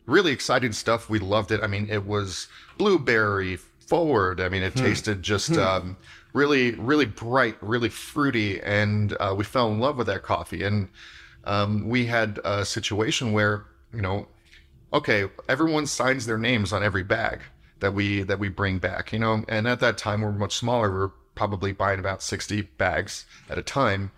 really 0.05 0.31
exciting 0.31 0.71
stuff. 0.73 1.09
We 1.09 1.19
loved 1.19 1.51
it. 1.51 1.59
I 1.63 1.67
mean, 1.67 1.87
it 1.89 2.05
was 2.05 2.47
blueberry 2.77 3.57
forward. 3.87 4.39
I 4.39 4.47
mean, 4.49 4.63
it 4.63 4.75
tasted 4.75 5.21
just 5.23 5.51
um, 5.57 5.95
really, 6.33 6.71
really 6.75 7.05
bright, 7.05 7.57
really 7.61 7.89
fruity, 7.89 8.61
and 8.61 9.15
uh, 9.19 9.33
we 9.37 9.43
fell 9.43 9.67
in 9.71 9.79
love 9.79 9.95
with 9.97 10.07
that 10.07 10.23
coffee. 10.23 10.63
And 10.63 10.87
um, 11.45 11.87
we 11.89 12.05
had 12.05 12.39
a 12.45 12.63
situation 12.65 13.33
where 13.33 13.65
you 13.93 14.01
know, 14.01 14.27
okay, 14.93 15.29
everyone 15.49 15.87
signs 15.87 16.25
their 16.25 16.37
names 16.37 16.71
on 16.71 16.83
every 16.83 17.03
bag 17.03 17.41
that 17.79 17.93
we 17.93 18.23
that 18.23 18.39
we 18.39 18.49
bring 18.49 18.79
back. 18.79 19.11
You 19.11 19.19
know, 19.19 19.43
and 19.47 19.67
at 19.67 19.79
that 19.79 19.97
time 19.97 20.21
we're 20.21 20.31
much 20.31 20.55
smaller. 20.55 20.91
We're 20.91 21.11
probably 21.35 21.73
buying 21.73 21.99
about 21.99 22.21
sixty 22.21 22.61
bags 22.61 23.25
at 23.49 23.57
a 23.57 23.63
time. 23.63 24.11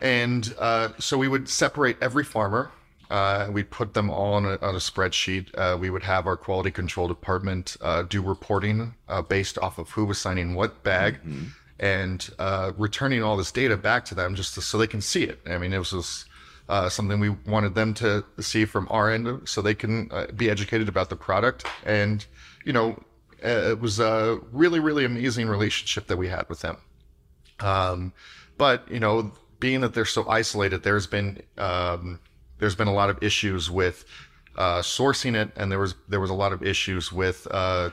And 0.00 0.52
uh, 0.58 0.88
so 0.98 1.16
we 1.16 1.28
would 1.28 1.48
separate 1.48 1.96
every 2.00 2.24
farmer. 2.24 2.70
Uh, 3.08 3.48
we'd 3.52 3.70
put 3.70 3.94
them 3.94 4.10
all 4.10 4.34
on 4.34 4.46
a, 4.46 4.58
on 4.62 4.74
a 4.74 4.78
spreadsheet. 4.78 5.50
Uh, 5.54 5.76
we 5.78 5.90
would 5.90 6.02
have 6.02 6.26
our 6.26 6.36
quality 6.36 6.70
control 6.70 7.06
department 7.06 7.76
uh, 7.82 8.02
do 8.02 8.22
reporting 8.22 8.94
uh, 9.08 9.20
based 9.20 9.58
off 9.58 9.78
of 9.78 9.90
who 9.90 10.04
was 10.06 10.18
signing 10.18 10.54
what 10.54 10.82
bag 10.82 11.18
and 11.78 12.30
uh, 12.38 12.72
returning 12.78 13.22
all 13.22 13.36
this 13.36 13.52
data 13.52 13.76
back 13.76 14.04
to 14.06 14.14
them 14.14 14.34
just 14.34 14.54
to, 14.54 14.62
so 14.62 14.78
they 14.78 14.86
can 14.86 15.02
see 15.02 15.24
it. 15.24 15.40
I 15.46 15.58
mean, 15.58 15.72
it 15.72 15.78
was 15.78 15.90
just, 15.90 16.26
uh, 16.72 16.88
something 16.88 17.20
we 17.20 17.28
wanted 17.28 17.74
them 17.74 17.92
to 17.92 18.24
see 18.40 18.64
from 18.64 18.88
our 18.90 19.10
end 19.10 19.46
so 19.46 19.60
they 19.60 19.74
can 19.74 20.08
uh, 20.10 20.26
be 20.34 20.48
educated 20.48 20.88
about 20.88 21.10
the 21.10 21.16
product. 21.16 21.66
And, 21.84 22.24
you 22.64 22.72
know, 22.72 22.98
uh, 23.44 23.72
it 23.72 23.80
was 23.80 24.00
a 24.00 24.38
really, 24.52 24.80
really 24.80 25.04
amazing 25.04 25.48
relationship 25.48 26.06
that 26.06 26.16
we 26.16 26.28
had 26.28 26.48
with 26.48 26.60
them. 26.60 26.78
Um, 27.60 28.14
but 28.56 28.90
you 28.90 29.00
know, 29.00 29.32
being 29.60 29.82
that 29.82 29.92
they're 29.92 30.06
so 30.06 30.26
isolated, 30.28 30.82
there's 30.82 31.06
been 31.06 31.42
um, 31.58 32.18
there's 32.58 32.74
been 32.74 32.88
a 32.88 32.94
lot 32.94 33.10
of 33.10 33.22
issues 33.22 33.70
with 33.70 34.06
uh, 34.56 34.80
sourcing 34.80 35.34
it, 35.34 35.50
and 35.56 35.70
there 35.70 35.78
was 35.78 35.94
there 36.08 36.20
was 36.20 36.30
a 36.30 36.34
lot 36.34 36.52
of 36.54 36.62
issues 36.62 37.12
with 37.12 37.46
uh, 37.50 37.90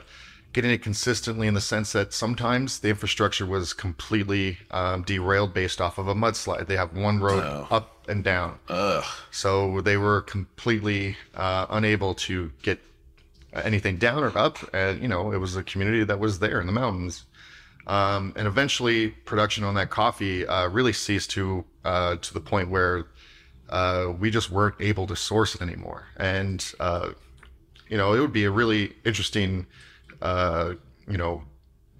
getting 0.52 0.70
it 0.70 0.82
consistently 0.82 1.46
in 1.46 1.54
the 1.54 1.60
sense 1.60 1.92
that 1.92 2.12
sometimes 2.12 2.80
the 2.80 2.88
infrastructure 2.88 3.46
was 3.46 3.72
completely 3.72 4.58
um, 4.70 5.02
derailed 5.02 5.54
based 5.54 5.80
off 5.80 5.98
of 5.98 6.08
a 6.08 6.14
mudslide. 6.14 6.66
They 6.66 6.76
have 6.76 6.96
one 6.96 7.20
road 7.20 7.66
up 7.70 8.08
and 8.08 8.24
down, 8.24 8.58
Ugh. 8.68 9.04
so 9.30 9.80
they 9.80 9.96
were 9.96 10.22
completely 10.22 11.16
uh, 11.34 11.66
unable 11.70 12.14
to 12.14 12.50
get 12.62 12.80
anything 13.52 13.96
down 13.96 14.22
or 14.22 14.36
up. 14.36 14.58
And 14.74 15.00
you 15.00 15.08
know, 15.08 15.32
it 15.32 15.38
was 15.38 15.56
a 15.56 15.62
community 15.62 16.04
that 16.04 16.18
was 16.18 16.38
there 16.38 16.60
in 16.60 16.66
the 16.66 16.72
mountains. 16.72 17.24
Um, 17.86 18.32
and 18.36 18.46
eventually, 18.46 19.08
production 19.08 19.64
on 19.64 19.74
that 19.74 19.90
coffee 19.90 20.46
uh, 20.46 20.68
really 20.68 20.92
ceased 20.92 21.30
to 21.32 21.64
uh, 21.84 22.16
to 22.16 22.34
the 22.34 22.40
point 22.40 22.70
where 22.70 23.06
uh, 23.68 24.12
we 24.18 24.30
just 24.30 24.50
weren't 24.50 24.74
able 24.80 25.06
to 25.06 25.16
source 25.16 25.54
it 25.54 25.62
anymore. 25.62 26.06
And 26.16 26.64
uh, 26.78 27.10
you 27.88 27.96
know, 27.96 28.12
it 28.12 28.20
would 28.20 28.32
be 28.32 28.44
a 28.44 28.50
really 28.50 28.94
interesting, 29.04 29.66
uh, 30.22 30.74
you 31.08 31.16
know, 31.18 31.42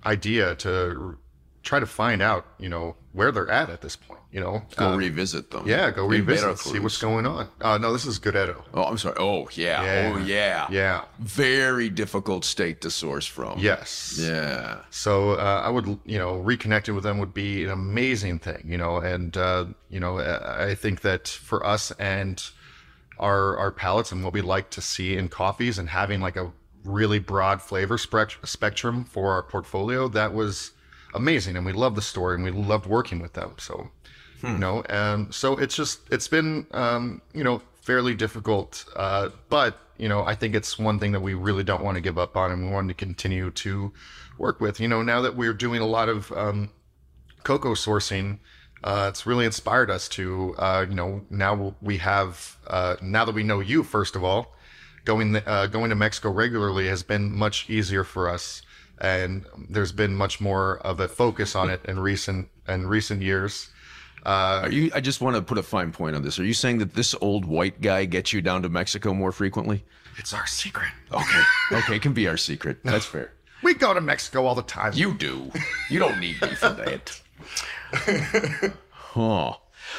idea 0.05 0.55
to 0.57 1.17
try 1.63 1.79
to 1.81 1.87
find 1.87 2.23
out, 2.23 2.47
you 2.59 2.69
know, 2.69 2.97
where 3.13 3.31
they're 3.33 3.51
at 3.51 3.69
at 3.71 3.81
this 3.83 3.97
point. 3.97 4.21
You 4.33 4.39
know, 4.41 4.63
Go 4.77 4.93
Uh, 4.93 4.97
revisit 4.97 5.51
them. 5.51 5.67
yeah, 5.67 5.91
go 5.91 6.05
In 6.05 6.11
revisit, 6.11 6.59
see 6.61 6.79
what's 6.79 6.99
going 6.99 7.27
on. 7.27 7.49
Uh, 7.61 7.79
no, 7.79 7.93
this 7.93 8.07
is 8.07 8.21
Guerrero. 8.21 8.65
Oh, 8.73 8.85
I'm 8.85 8.97
sorry. 8.97 9.17
Oh, 9.19 9.49
yeah. 9.55 9.83
Yeah. 9.83 10.13
Oh, 10.15 10.19
yeah. 10.19 10.67
Yeah. 10.71 11.05
Very 11.19 11.89
difficult 11.89 12.45
state 12.45 12.81
to 12.83 12.91
source 12.93 13.27
from. 13.27 13.59
Yes. 13.59 14.17
Yeah. 14.23 14.83
So 14.91 15.33
uh, 15.33 15.63
I 15.65 15.69
would, 15.69 15.99
you 16.07 16.17
know, 16.19 16.41
reconnecting 16.41 16.95
with 16.95 17.03
them 17.03 17.19
would 17.19 17.35
be 17.35 17.65
an 17.65 17.71
amazing 17.71 18.39
thing, 18.39 18.63
you 18.65 18.79
know, 18.79 18.99
and 18.99 19.37
uh, 19.37 19.65
you 19.89 19.99
know, 19.99 20.21
I 20.21 20.69
I 20.71 20.75
think 20.77 21.01
that 21.01 21.27
for 21.27 21.67
us 21.67 21.91
and 21.99 22.41
our 23.19 23.59
our 23.59 23.73
palates 23.73 24.13
and 24.13 24.23
what 24.23 24.33
we 24.33 24.43
like 24.43 24.71
to 24.71 24.81
see 24.81 25.17
in 25.17 25.29
coffees 25.29 25.77
and 25.77 25.89
having 25.89 26.21
like 26.21 26.37
a 26.37 26.53
really 26.85 27.19
broad 27.19 27.61
flavor 27.61 27.99
spectrum 27.99 29.05
for 29.05 29.33
our 29.33 29.43
portfolio, 29.43 30.09
that 30.09 30.33
was 30.33 30.73
amazing, 31.15 31.57
and 31.57 31.67
we 31.67 31.73
loved 31.73 31.97
the 31.97 32.03
story 32.03 32.35
and 32.37 32.45
we 32.45 32.51
loved 32.51 32.87
working 32.87 33.21
with 33.21 33.33
them. 33.35 33.55
So, 33.59 33.91
you 34.43 34.59
know, 34.59 34.83
and 34.89 35.35
so 35.35 35.57
it's 35.57 35.75
just 35.77 36.01
it's 36.11 36.29
been, 36.29 36.67
um, 36.71 37.21
you 37.35 37.45
know, 37.45 37.63
fairly 37.83 38.15
difficult, 38.15 38.85
uh, 38.97 39.29
but 39.49 39.79
you 39.99 40.09
know, 40.09 40.25
I 40.25 40.35
think 40.35 40.55
it's 40.55 40.79
one 40.79 40.99
thing 40.99 41.13
that 41.13 41.21
we 41.21 41.35
really 41.35 41.63
don't 41.63 41.85
want 41.85 41.97
to 41.97 42.01
give 42.01 42.17
up 42.17 42.37
on, 42.37 42.51
and 42.51 42.67
we 42.67 42.73
want 42.73 42.89
to 42.89 42.95
continue 42.95 43.51
to 43.51 43.93
work 44.39 44.59
with. 44.61 44.81
You 44.81 44.89
know, 44.89 45.03
now 45.03 45.21
that 45.21 45.37
we're 45.37 45.53
doing 45.53 45.83
a 45.83 45.87
lot 45.87 46.09
of 46.09 46.33
um, 46.33 46.71
cocoa 47.45 47.75
sourcing, 47.75 48.39
uh, 48.83 49.07
it's 49.11 49.27
really 49.27 49.45
inspired 49.45 49.91
us 49.91 50.09
to, 50.09 50.55
uh, 50.57 50.87
you 50.89 50.95
know, 50.95 51.21
now 51.29 51.75
we 51.83 51.99
have, 51.99 52.57
uh, 52.67 52.97
now 53.03 53.27
that 53.27 53.35
we 53.35 53.43
know 53.43 53.61
you, 53.61 53.83
first 53.83 54.17
of 54.17 54.25
all, 54.25 54.55
going 55.05 55.37
uh, 55.37 55.67
going 55.67 55.91
to 55.91 55.97
Mexico 55.97 56.31
regularly 56.31 56.87
has 56.89 57.03
been 57.03 57.33
much 57.33 57.69
easier 57.69 58.05
for 58.05 58.29
us, 58.29 58.63
and 59.01 59.45
there's 59.69 59.93
been 59.93 60.15
much 60.15 60.41
more 60.41 60.79
of 60.79 61.01
a 61.01 61.09
focus 61.09 61.55
on 61.55 61.71
it 61.71 61.81
in 61.87 61.99
recent 61.99 62.49
in 62.69 62.87
recent 62.87 63.23
years. 63.23 63.69
Uh, 64.27 64.61
Are 64.65 64.71
you? 64.71 64.91
I 64.95 65.01
just 65.01 65.21
want 65.21 65.37
to 65.37 65.43
put 65.43 65.59
a 65.59 65.63
fine 65.63 65.93
point 65.93 66.15
on 66.15 66.23
this. 66.23 66.39
Are 66.39 66.45
you 66.45 66.55
saying 66.55 66.79
that 66.79 66.95
this 66.95 67.15
old 67.21 67.45
white 67.45 67.81
guy 67.81 68.05
gets 68.05 68.33
you 68.33 68.43
down 68.43 68.63
to 68.63 68.69
Mexico 68.69 69.15
more 69.15 69.33
frequently? 69.33 69.85
it's 70.17 70.35
our 70.35 70.47
secret. 70.47 70.89
Okay. 71.13 71.43
okay, 71.73 71.97
it 71.97 72.03
can 72.03 72.13
be 72.13 72.29
our 72.29 72.37
secret. 72.37 72.79
That's 72.85 73.07
fair. 73.07 73.33
We 73.63 73.75
go 73.75 73.95
to 73.95 74.01
Mexico 74.01 74.45
all 74.45 74.55
the 74.55 74.63
time. 74.63 74.93
You 74.95 75.15
do. 75.15 75.51
You 75.89 75.99
don't 75.99 76.21
need 76.21 76.41
me 76.43 76.49
for 76.55 76.69
that. 76.69 77.21
huh. 78.91 79.55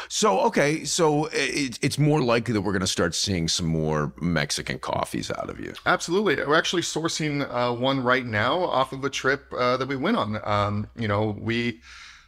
So 0.08 0.40
okay, 0.42 0.84
so 0.84 1.26
it, 1.32 1.80
it's 1.82 1.98
more 1.98 2.22
likely 2.22 2.54
that 2.54 2.62
we're 2.62 2.72
going 2.72 2.82
to 2.82 2.88
start 2.88 3.16
seeing 3.16 3.48
some 3.48 3.68
more 3.68 4.14
Mexican 4.22 4.80
coffees 4.80 5.32
out 5.32 5.50
of 5.50 5.60
you. 5.60 5.74
Absolutely. 5.86 6.36
We're 6.36 6.58
actually 6.58 6.82
sourcing 6.82 7.48
uh, 7.50 7.74
one 7.76 8.04
right 8.04 8.26
now 8.26 8.60
off 8.64 8.94
of 8.94 9.04
a 9.04 9.10
trip 9.10 9.54
uh, 9.58 9.78
that 9.78 9.88
we 9.88 9.96
went 9.96 10.18
on. 10.18 10.40
Um, 10.44 10.90
you 10.98 11.08
know, 11.08 11.38
we 11.40 11.82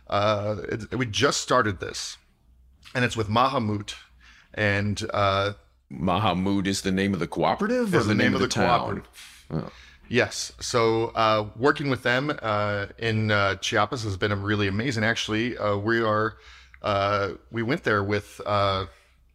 uh, 0.08 0.58
it, 0.70 0.96
we 0.96 1.06
just 1.06 1.42
started 1.42 1.80
this, 1.80 2.18
and 2.94 3.06
it's 3.06 3.18
with 3.18 3.28
Majomut, 3.28 3.96
and 4.54 5.02
uh, 5.14 5.54
Majomut 5.92 6.68
is 6.68 6.82
the 6.82 6.92
name 6.92 7.14
of 7.14 7.20
the 7.20 7.28
cooperative, 7.28 7.94
or 7.94 8.00
is 8.00 8.08
the 8.08 8.16
name 8.16 8.34
of 8.34 8.42
the 8.42 8.48
town? 8.48 9.04
cooperative. 9.50 9.72
Yes. 10.10 10.52
So 10.60 11.08
uh, 11.16 11.50
working 11.56 11.90
with 11.90 12.04
them 12.04 12.38
uh, 12.42 12.88
in 13.00 13.32
uh, 13.32 13.56
Chiapas 13.56 14.04
has 14.04 14.18
been 14.18 14.42
really 14.42 14.68
amazing. 14.68 15.04
Actually, 15.04 15.58
uh, 15.58 15.78
we 15.78 16.02
are 16.02 16.38
uh, 16.84 17.32
we 17.52 17.64
went 17.64 17.84
there 17.84 18.04
with 18.04 18.42
uh, 18.46 18.86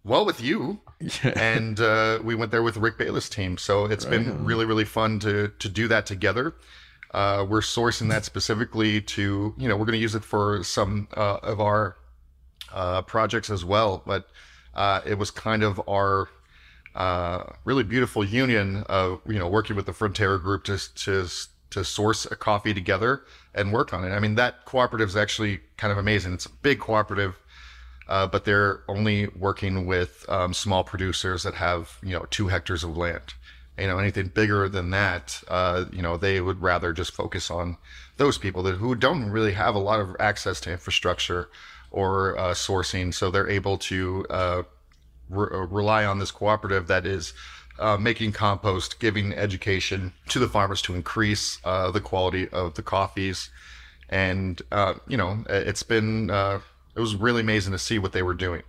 well 0.05 0.25
with 0.25 0.41
you, 0.41 0.81
and 1.23 1.81
uh, 1.81 2.19
we 2.23 2.35
went 2.35 2.51
there 2.51 2.63
with 2.63 2.77
Rick 2.77 2.99
Bayless 2.99 3.29
team. 3.29 3.57
So 3.59 3.87
it's 3.87 4.05
been 4.05 4.45
really 4.45 4.65
really 4.65 4.85
fun 4.85 5.19
to 5.21 5.49
to 5.59 5.69
do 5.69 5.89
that 5.89 6.07
together. 6.07 6.55
Uh, 7.13 7.47
we're 7.49 7.61
sourcing 7.61 8.11
that 8.11 8.25
specifically 8.25 9.01
to 9.01 9.55
you 9.57 9.69
know 9.69 9.77
we're 9.77 9.87
going 9.87 9.93
to 9.93 10.03
use 10.03 10.15
it 10.15 10.25
for 10.25 10.63
some 10.63 11.09
uh, 11.17 11.39
of 11.43 11.61
our 11.61 11.97
uh, 12.73 13.03
projects 13.03 13.51
as 13.51 13.65
well, 13.65 14.03
but 14.07 14.29
uh, 14.75 15.01
it 15.07 15.19
was 15.19 15.31
kind 15.31 15.63
of 15.63 15.81
our 15.89 16.29
uh, 16.95 17.45
really 17.65 17.85
beautiful 17.85 18.25
union 18.25 18.85
of 18.89 19.21
you 19.27 19.39
know 19.39 19.49
working 19.49 19.75
with 19.75 19.87
the 19.87 19.93
Frontera 19.93 20.41
group 20.41 20.65
to 20.65 20.95
to 20.95 21.27
to 21.71 21.85
source 21.85 22.25
a 22.27 22.37
coffee 22.37 22.75
together 22.75 23.25
and 23.55 23.73
work 23.73 23.93
on 23.93 24.05
it. 24.05 24.11
I 24.11 24.21
mean 24.21 24.35
that 24.37 24.65
cooperative 24.65 25.09
is 25.09 25.17
actually 25.17 25.61
kind 25.77 25.93
of 25.93 25.99
amazing. 25.99 26.35
It's 26.35 26.47
a 26.47 26.51
big 26.51 26.81
cooperative, 26.81 27.37
uh, 28.09 28.27
but 28.27 28.45
they're 28.45 28.83
only 28.89 29.29
working 29.29 29.87
with 29.87 30.25
um, 30.29 30.55
small 30.55 30.85
producers 30.85 31.43
that 31.43 31.55
have 31.55 31.99
you 32.03 32.13
know 32.13 32.27
two 32.31 32.49
hectares 32.49 32.85
of 32.85 32.97
land. 32.97 33.35
You 33.79 33.87
know 33.87 33.99
anything 33.99 34.29
bigger 34.29 34.69
than 34.69 34.91
that, 34.91 35.43
uh, 35.49 35.85
you 35.93 36.03
know 36.03 36.17
they 36.17 36.41
would 36.41 36.61
rather 36.61 36.93
just 36.93 37.13
focus 37.13 37.51
on 37.51 37.77
those 38.17 38.39
people 38.39 38.63
that 38.65 38.77
who 38.77 38.95
don't 38.95 39.31
really 39.31 39.53
have 39.53 39.75
a 39.75 39.79
lot 39.79 40.01
of 40.01 40.17
access 40.19 40.61
to 40.63 40.73
infrastructure 40.73 41.49
or 41.91 42.37
uh, 42.39 42.55
sourcing, 42.55 43.15
so 43.15 43.31
they're 43.31 43.49
able 43.49 43.79
to 43.79 44.27
uh, 44.29 44.63
re- 45.31 45.49
uh, 45.53 45.67
rely 45.67 46.05
on 46.05 46.19
this 46.19 46.31
cooperative 46.31 46.87
that 46.89 47.07
is 47.07 47.33
uh, 47.79 47.97
making 47.97 48.33
compost, 48.33 48.99
giving 48.99 49.33
education 49.33 50.13
to 50.29 50.39
the 50.39 50.49
farmers 50.49 50.83
to 50.83 50.95
increase 50.95 51.59
uh, 51.65 51.91
the 51.91 52.01
quality 52.01 52.49
of 52.49 52.75
the 52.75 52.83
coffees. 52.83 53.51
And, 54.09 54.61
uh, 54.73 54.95
you 55.07 55.17
know, 55.17 55.45
it's 55.49 55.83
been, 55.83 56.31
uh, 56.31 56.61
it 56.95 57.01
was 57.01 57.15
really 57.15 57.43
amazing 57.43 57.73
to 57.73 57.79
see 57.79 57.99
what 57.99 58.13
they 58.13 58.23
were 58.23 58.35
doing. 58.35 58.63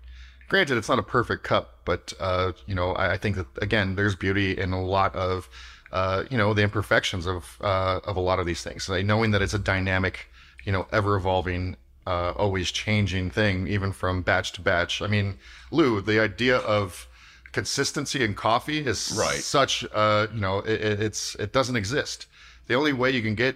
Granted, 0.47 0.77
it's 0.77 0.89
not 0.89 0.99
a 0.99 1.03
perfect 1.03 1.43
cup, 1.43 1.79
but, 1.85 2.13
uh, 2.19 2.53
you 2.65 2.75
know, 2.75 2.93
I, 2.93 3.13
I 3.13 3.17
think 3.17 3.35
that, 3.35 3.47
again, 3.61 3.95
there's 3.95 4.15
beauty 4.15 4.57
in 4.57 4.73
a 4.73 4.83
lot 4.83 5.15
of, 5.15 5.47
uh, 5.91 6.23
you 6.29 6.37
know, 6.37 6.53
the 6.53 6.63
imperfections 6.63 7.25
of, 7.25 7.57
of 7.61 8.15
a 8.15 8.19
lot 8.19 8.39
of 8.39 8.45
these 8.45 8.63
things. 8.63 8.89
Like 8.89 9.05
knowing 9.05 9.31
that 9.31 9.41
it's 9.41 9.53
a 9.53 9.59
dynamic, 9.59 10.27
you 10.65 10.71
know, 10.71 10.87
ever 10.91 11.15
evolving 11.15 11.77
uh, 12.05 12.31
always 12.35 12.71
changing 12.71 13.29
thing, 13.29 13.67
even 13.67 13.91
from 13.91 14.23
batch 14.23 14.51
to 14.53 14.61
batch. 14.61 15.01
I 15.01 15.07
mean, 15.07 15.37
Lou, 15.71 16.01
the 16.01 16.19
idea 16.19 16.57
of 16.57 17.07
consistency 17.51 18.23
in 18.23 18.33
coffee 18.33 18.85
is 18.85 19.13
Right. 19.17 19.39
such, 19.39 19.85
uh, 19.93 20.27
you 20.33 20.39
know, 20.41 20.59
it, 20.59 20.81
it- 20.81 21.01
it's 21.01 21.35
it 21.35 21.51
doesn't 21.53 21.75
exist. 21.75 22.27
The 22.67 22.75
only 22.75 22.93
way 22.93 23.12
you 23.12 23.21
can 23.21 23.35
get 23.35 23.55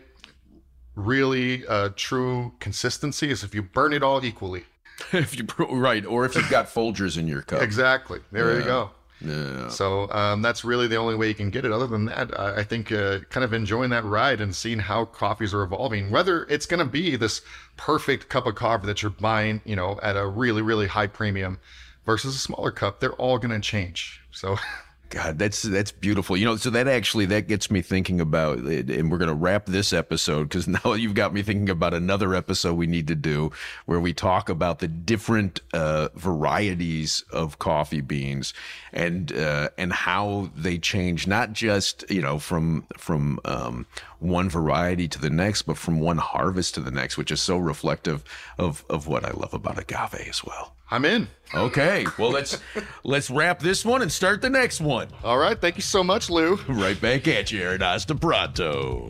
really 0.96 1.66
uh, 1.68 1.90
true 1.96 2.54
consistency 2.60 3.30
is 3.32 3.44
if 3.44 3.56
you 3.56 3.62
burn 3.64 3.94
it 3.94 4.04
all 4.04 4.24
equally. 4.24 4.66
if 5.12 5.36
you 5.38 5.46
right, 5.70 6.06
or 6.06 6.26
if 6.26 6.36
you've 6.36 6.50
got 6.50 6.68
Folgers 6.68 7.18
in 7.18 7.28
your 7.28 7.42
cup. 7.42 7.62
Exactly. 7.62 8.20
There 8.32 8.58
you 8.60 8.64
go. 8.66 8.92
Yeah. 9.22 9.70
So 9.70 10.12
um, 10.12 10.42
that's 10.42 10.64
really 10.66 10.88
the 10.88 10.98
only 10.98 11.16
way 11.16 11.30
you 11.30 11.34
can 11.34 11.50
get 11.50 11.64
it. 11.66 11.72
Other 11.72 11.88
than 11.88 12.06
that, 12.06 12.38
I, 12.40 12.58
I 12.58 12.64
think 12.64 12.92
uh, 12.92 13.20
kind 13.30 13.44
of 13.44 13.54
enjoying 13.54 13.90
that 13.92 14.04
ride 14.04 14.40
and 14.42 14.54
seeing 14.56 14.80
how 14.80 15.06
coffees 15.06 15.54
are 15.54 15.64
evolving, 15.64 16.12
whether 16.12 16.44
it's 16.46 16.66
going 16.66 16.80
to 16.80 16.86
be 16.92 17.16
this 17.16 17.42
perfect 17.78 18.28
cup 18.30 18.46
of 18.46 18.56
coffee 18.56 18.86
that 18.86 19.02
you're 19.02 19.12
buying, 19.12 19.62
you 19.66 19.76
know, 19.76 19.98
at 20.04 20.16
a 20.18 20.28
really, 20.28 20.62
really 20.62 20.88
high 20.88 21.08
premium 21.08 21.60
versus 22.06 22.36
a 22.36 22.40
smaller 22.40 22.72
cup, 22.72 23.00
they're 23.00 23.14
all 23.14 23.38
going 23.38 23.52
to 23.52 23.60
change. 23.60 24.22
So 24.32 24.58
God, 25.14 25.38
that's 25.38 25.62
that's 25.62 25.92
beautiful. 25.92 26.36
You 26.36 26.46
know, 26.46 26.56
so 26.56 26.72
that 26.72 26.88
actually 26.88 27.28
that 27.28 27.48
gets 27.48 27.70
me 27.70 27.84
thinking 27.84 28.20
about, 28.20 28.58
and 28.58 29.12
we're 29.12 29.20
going 29.20 29.28
to 29.28 29.36
wrap 29.36 29.68
this 29.68 29.94
episode 29.94 30.50
because 30.50 30.68
now 30.86 30.94
you've 30.94 31.14
got 31.14 31.36
me 31.36 31.44
thinking 31.44 31.70
about 31.70 31.94
another 31.94 32.34
episode 32.34 32.74
we 32.74 32.88
need 32.88 33.08
to 33.10 33.16
do 33.16 33.52
where 33.86 34.00
we 34.00 34.12
talk 34.12 34.50
about 34.50 34.80
the 34.80 34.88
different 34.88 35.62
uh, 35.72 36.10
varieties 36.16 37.24
of 37.32 37.60
coffee 37.60 38.02
beans 38.02 38.56
and 38.92 39.32
uh, 39.34 39.70
and 39.78 39.94
how 39.94 40.50
they 40.56 40.80
change, 40.80 41.28
not 41.28 41.54
just 41.54 42.10
you 42.10 42.22
know 42.22 42.40
from 42.40 42.88
from 42.98 43.40
um, 43.46 43.86
one 44.18 44.50
variety 44.50 45.08
to 45.08 45.22
the 45.22 45.30
next, 45.30 45.62
but 45.62 45.78
from 45.78 46.00
one 46.00 46.18
harvest 46.18 46.74
to 46.74 46.80
the 46.80 46.90
next, 46.90 47.18
which 47.18 47.30
is 47.30 47.40
so 47.40 47.58
reflective 47.58 48.24
of 48.58 48.84
of 48.90 49.06
what 49.06 49.24
I 49.24 49.30
love 49.30 49.54
about 49.54 49.78
agave 49.78 50.28
as 50.28 50.44
well. 50.44 50.74
I'm 50.94 51.06
in. 51.06 51.28
Okay. 51.56 52.06
Well, 52.20 52.30
let's 52.30 52.62
let's 53.04 53.32
wrap 53.32 53.60
this 53.60 53.84
one 53.84 54.04
and 54.04 54.12
start 54.12 54.44
the 54.44 54.50
next 54.50 54.80
one. 54.80 55.08
All 55.24 55.40
right. 55.40 55.60
Thank 55.60 55.76
you 55.76 55.82
so 55.82 56.04
much, 56.04 56.30
Lou. 56.30 56.58
Right 56.68 57.02
back 57.02 57.28
at 57.28 57.52
you, 57.52 57.64
Aaron. 57.64 57.82
Hasta 57.82 58.14
pronto. 58.14 59.10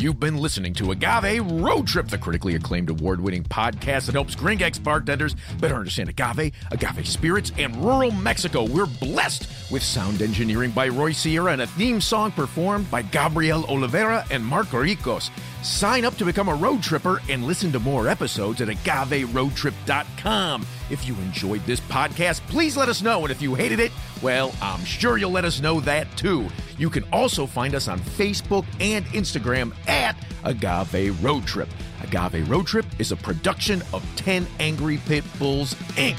You've 0.00 0.18
been 0.18 0.38
listening 0.38 0.72
to 0.74 0.92
Agave 0.92 1.44
Road 1.60 1.86
Trip, 1.86 2.08
the 2.08 2.16
critically 2.16 2.54
acclaimed 2.54 2.88
award 2.88 3.20
winning 3.20 3.42
podcast 3.42 4.06
that 4.06 4.14
helps 4.14 4.34
Gringx 4.34 4.82
bartenders 4.82 5.36
better 5.58 5.74
understand 5.74 6.08
agave, 6.08 6.54
agave 6.70 7.06
spirits, 7.06 7.52
and 7.58 7.76
rural 7.84 8.10
Mexico. 8.10 8.64
We're 8.64 8.86
blessed 8.86 9.46
with 9.70 9.82
sound 9.82 10.22
engineering 10.22 10.70
by 10.70 10.88
Roy 10.88 11.12
Sierra 11.12 11.52
and 11.52 11.60
a 11.60 11.66
theme 11.66 12.00
song 12.00 12.32
performed 12.32 12.90
by 12.90 13.02
Gabriel 13.02 13.66
Oliveira 13.66 14.24
and 14.30 14.42
Marco 14.42 14.78
Ricos. 14.78 15.30
Sign 15.62 16.06
up 16.06 16.16
to 16.16 16.24
become 16.24 16.48
a 16.48 16.54
road 16.54 16.82
tripper 16.82 17.20
and 17.28 17.46
listen 17.46 17.70
to 17.72 17.78
more 17.78 18.08
episodes 18.08 18.62
at 18.62 18.68
agaveroadtrip.com. 18.68 20.66
If 20.88 21.06
you 21.06 21.14
enjoyed 21.16 21.62
this 21.66 21.80
podcast, 21.80 22.40
please 22.48 22.74
let 22.74 22.88
us 22.88 23.02
know. 23.02 23.20
And 23.20 23.30
if 23.30 23.42
you 23.42 23.54
hated 23.54 23.80
it, 23.80 23.92
well, 24.22 24.54
I'm 24.62 24.82
sure 24.86 25.18
you'll 25.18 25.30
let 25.30 25.44
us 25.44 25.60
know 25.60 25.78
that 25.80 26.16
too. 26.16 26.48
You 26.80 26.88
can 26.88 27.04
also 27.12 27.46
find 27.46 27.74
us 27.74 27.88
on 27.88 28.00
Facebook 28.00 28.64
and 28.80 29.04
Instagram 29.08 29.74
at 29.86 30.16
Agave 30.44 31.22
Road 31.22 31.46
Trip. 31.46 31.68
Agave 32.02 32.48
Road 32.48 32.66
Trip 32.66 32.86
is 32.98 33.12
a 33.12 33.16
production 33.16 33.82
of 33.92 34.02
10 34.16 34.46
Angry 34.60 34.96
Pit 35.04 35.22
Bulls, 35.38 35.74
Inc. 35.96 36.16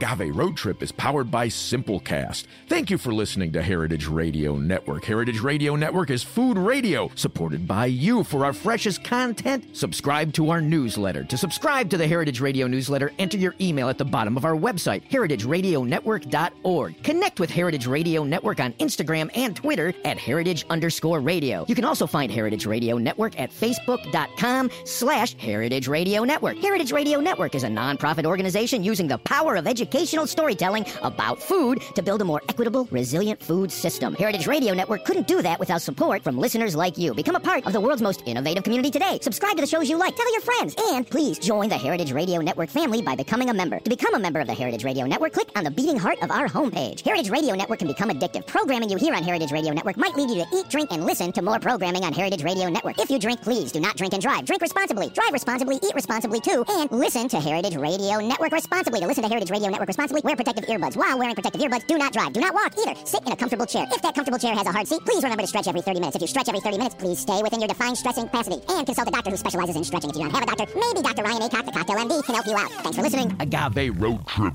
Agave 0.00 0.36
Road 0.36 0.56
Trip 0.56 0.80
is 0.80 0.92
powered 0.92 1.28
by 1.28 1.48
Simplecast. 1.48 2.44
Thank 2.68 2.88
you 2.88 2.98
for 2.98 3.12
listening 3.12 3.50
to 3.52 3.62
Heritage 3.62 4.06
Radio 4.06 4.56
Network. 4.56 5.04
Heritage 5.04 5.40
Radio 5.40 5.74
Network 5.74 6.10
is 6.10 6.22
food 6.22 6.56
radio 6.56 7.10
supported 7.16 7.66
by 7.66 7.86
you. 7.86 8.22
For 8.22 8.44
our 8.44 8.52
freshest 8.52 9.02
content, 9.02 9.76
subscribe 9.76 10.32
to 10.34 10.50
our 10.50 10.60
newsletter. 10.60 11.24
To 11.24 11.36
subscribe 11.36 11.90
to 11.90 11.96
the 11.96 12.06
Heritage 12.06 12.40
Radio 12.40 12.68
newsletter, 12.68 13.10
enter 13.18 13.38
your 13.38 13.56
email 13.60 13.88
at 13.88 13.98
the 13.98 14.04
bottom 14.04 14.36
of 14.36 14.44
our 14.44 14.54
website, 14.54 15.02
heritageradionetwork.org. 15.10 17.02
Connect 17.02 17.40
with 17.40 17.50
Heritage 17.50 17.88
Radio 17.88 18.22
Network 18.22 18.60
on 18.60 18.74
Instagram 18.74 19.30
and 19.34 19.56
Twitter 19.56 19.92
at 20.04 20.16
heritage 20.16 20.64
underscore 20.70 21.18
radio. 21.18 21.64
You 21.66 21.74
can 21.74 21.84
also 21.84 22.06
find 22.06 22.30
Heritage 22.30 22.66
Radio 22.66 22.98
Network 22.98 23.36
at 23.40 23.50
facebook.com 23.50 24.70
slash 24.84 25.34
heritage 25.38 25.88
radio 25.88 26.22
network. 26.22 26.56
Heritage 26.58 26.92
Radio 26.92 27.18
Network 27.18 27.56
is 27.56 27.64
a 27.64 27.68
nonprofit 27.68 28.26
organization 28.26 28.84
using 28.84 29.08
the 29.08 29.18
power 29.18 29.56
of 29.56 29.66
education 29.66 29.87
educational 29.88 30.26
storytelling 30.26 30.84
about 31.02 31.42
food 31.42 31.80
to 31.94 32.02
build 32.02 32.20
a 32.20 32.24
more 32.24 32.42
equitable, 32.50 32.86
resilient 32.90 33.42
food 33.42 33.72
system. 33.72 34.14
Heritage 34.14 34.46
Radio 34.46 34.74
Network 34.74 35.02
couldn't 35.06 35.26
do 35.26 35.40
that 35.40 35.58
without 35.58 35.80
support 35.80 36.22
from 36.22 36.36
listeners 36.36 36.76
like 36.76 36.98
you. 36.98 37.14
Become 37.14 37.36
a 37.36 37.40
part 37.40 37.66
of 37.66 37.72
the 37.72 37.80
world's 37.80 38.02
most 38.02 38.22
innovative 38.26 38.64
community 38.64 38.90
today. 38.90 39.18
Subscribe 39.22 39.56
to 39.56 39.62
the 39.62 39.66
shows 39.66 39.88
you 39.88 39.96
like, 39.96 40.14
tell 40.14 40.30
your 40.30 40.42
friends, 40.42 40.74
and 40.90 41.08
please 41.08 41.38
join 41.38 41.70
the 41.70 41.78
Heritage 41.78 42.12
Radio 42.12 42.42
Network 42.42 42.68
family 42.68 43.00
by 43.00 43.16
becoming 43.16 43.48
a 43.48 43.54
member. 43.54 43.80
To 43.80 43.88
become 43.88 44.14
a 44.14 44.18
member 44.18 44.40
of 44.40 44.46
the 44.46 44.52
Heritage 44.52 44.84
Radio 44.84 45.06
Network, 45.06 45.32
click 45.32 45.48
on 45.56 45.64
the 45.64 45.70
beating 45.70 45.98
heart 45.98 46.22
of 46.22 46.30
our 46.30 46.48
homepage. 46.48 47.00
Heritage 47.00 47.30
Radio 47.30 47.54
Network 47.54 47.78
can 47.78 47.88
become 47.88 48.10
addictive. 48.10 48.46
Programming 48.46 48.90
you 48.90 48.98
hear 48.98 49.14
on 49.14 49.22
Heritage 49.22 49.52
Radio 49.52 49.72
Network 49.72 49.96
might 49.96 50.16
lead 50.16 50.28
you 50.28 50.44
to 50.44 50.48
eat, 50.54 50.68
drink, 50.68 50.92
and 50.92 51.06
listen 51.06 51.32
to 51.32 51.40
more 51.40 51.58
programming 51.58 52.04
on 52.04 52.12
Heritage 52.12 52.44
Radio 52.44 52.68
Network. 52.68 53.00
If 53.00 53.08
you 53.08 53.18
drink, 53.18 53.40
please 53.40 53.72
do 53.72 53.80
not 53.80 53.96
drink 53.96 54.12
and 54.12 54.20
drive. 54.20 54.44
Drink 54.44 54.60
responsibly, 54.60 55.08
drive 55.08 55.32
responsibly, 55.32 55.76
eat 55.76 55.94
responsibly 55.94 56.40
too, 56.40 56.62
and 56.68 56.92
listen 56.92 57.26
to 57.28 57.40
Heritage 57.40 57.76
Radio 57.76 58.20
Network 58.20 58.52
responsibly. 58.52 59.00
To 59.00 59.06
listen 59.06 59.22
to 59.22 59.30
Heritage 59.30 59.50
Radio 59.50 59.70
Network 59.70 59.77
responsibly, 59.86 60.22
wear 60.24 60.34
protective 60.34 60.64
earbuds. 60.64 60.96
While 60.96 61.18
wearing 61.18 61.34
protective 61.34 61.60
earbuds, 61.60 61.86
do 61.86 61.98
not 61.98 62.12
drive, 62.12 62.32
do 62.32 62.40
not 62.40 62.54
walk 62.54 62.74
either. 62.78 62.94
Sit 63.04 63.22
in 63.26 63.32
a 63.32 63.36
comfortable 63.36 63.66
chair. 63.66 63.86
If 63.92 64.02
that 64.02 64.14
comfortable 64.14 64.38
chair 64.38 64.54
has 64.54 64.66
a 64.66 64.72
hard 64.72 64.88
seat, 64.88 65.00
please 65.04 65.22
remember 65.22 65.42
to 65.42 65.46
stretch 65.46 65.68
every 65.68 65.82
30 65.82 66.00
minutes. 66.00 66.16
If 66.16 66.22
you 66.22 66.28
stretch 66.28 66.48
every 66.48 66.60
30 66.60 66.78
minutes, 66.78 66.94
please 66.96 67.18
stay 67.20 67.42
within 67.42 67.60
your 67.60 67.68
defined 67.68 67.96
stretching 67.96 68.24
capacity. 68.24 68.60
And 68.68 68.86
consult 68.86 69.08
a 69.08 69.10
doctor 69.10 69.30
who 69.30 69.36
specializes 69.36 69.76
in 69.76 69.84
stretching. 69.84 70.10
If 70.10 70.16
you 70.16 70.22
don't 70.22 70.34
have 70.34 70.42
a 70.42 70.46
doctor, 70.46 70.66
maybe 70.74 71.02
Dr. 71.02 71.22
Ryan 71.22 71.42
Acock, 71.42 71.66
the 71.66 71.72
Cocktail 71.72 71.96
MD, 71.96 72.24
can 72.24 72.34
help 72.34 72.46
you 72.46 72.56
out. 72.56 72.70
Thanks 72.82 72.96
for 72.96 73.02
listening. 73.02 73.36
Agave 73.38 74.00
Road 74.00 74.26
Trip 74.26 74.54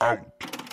out. 0.00 0.71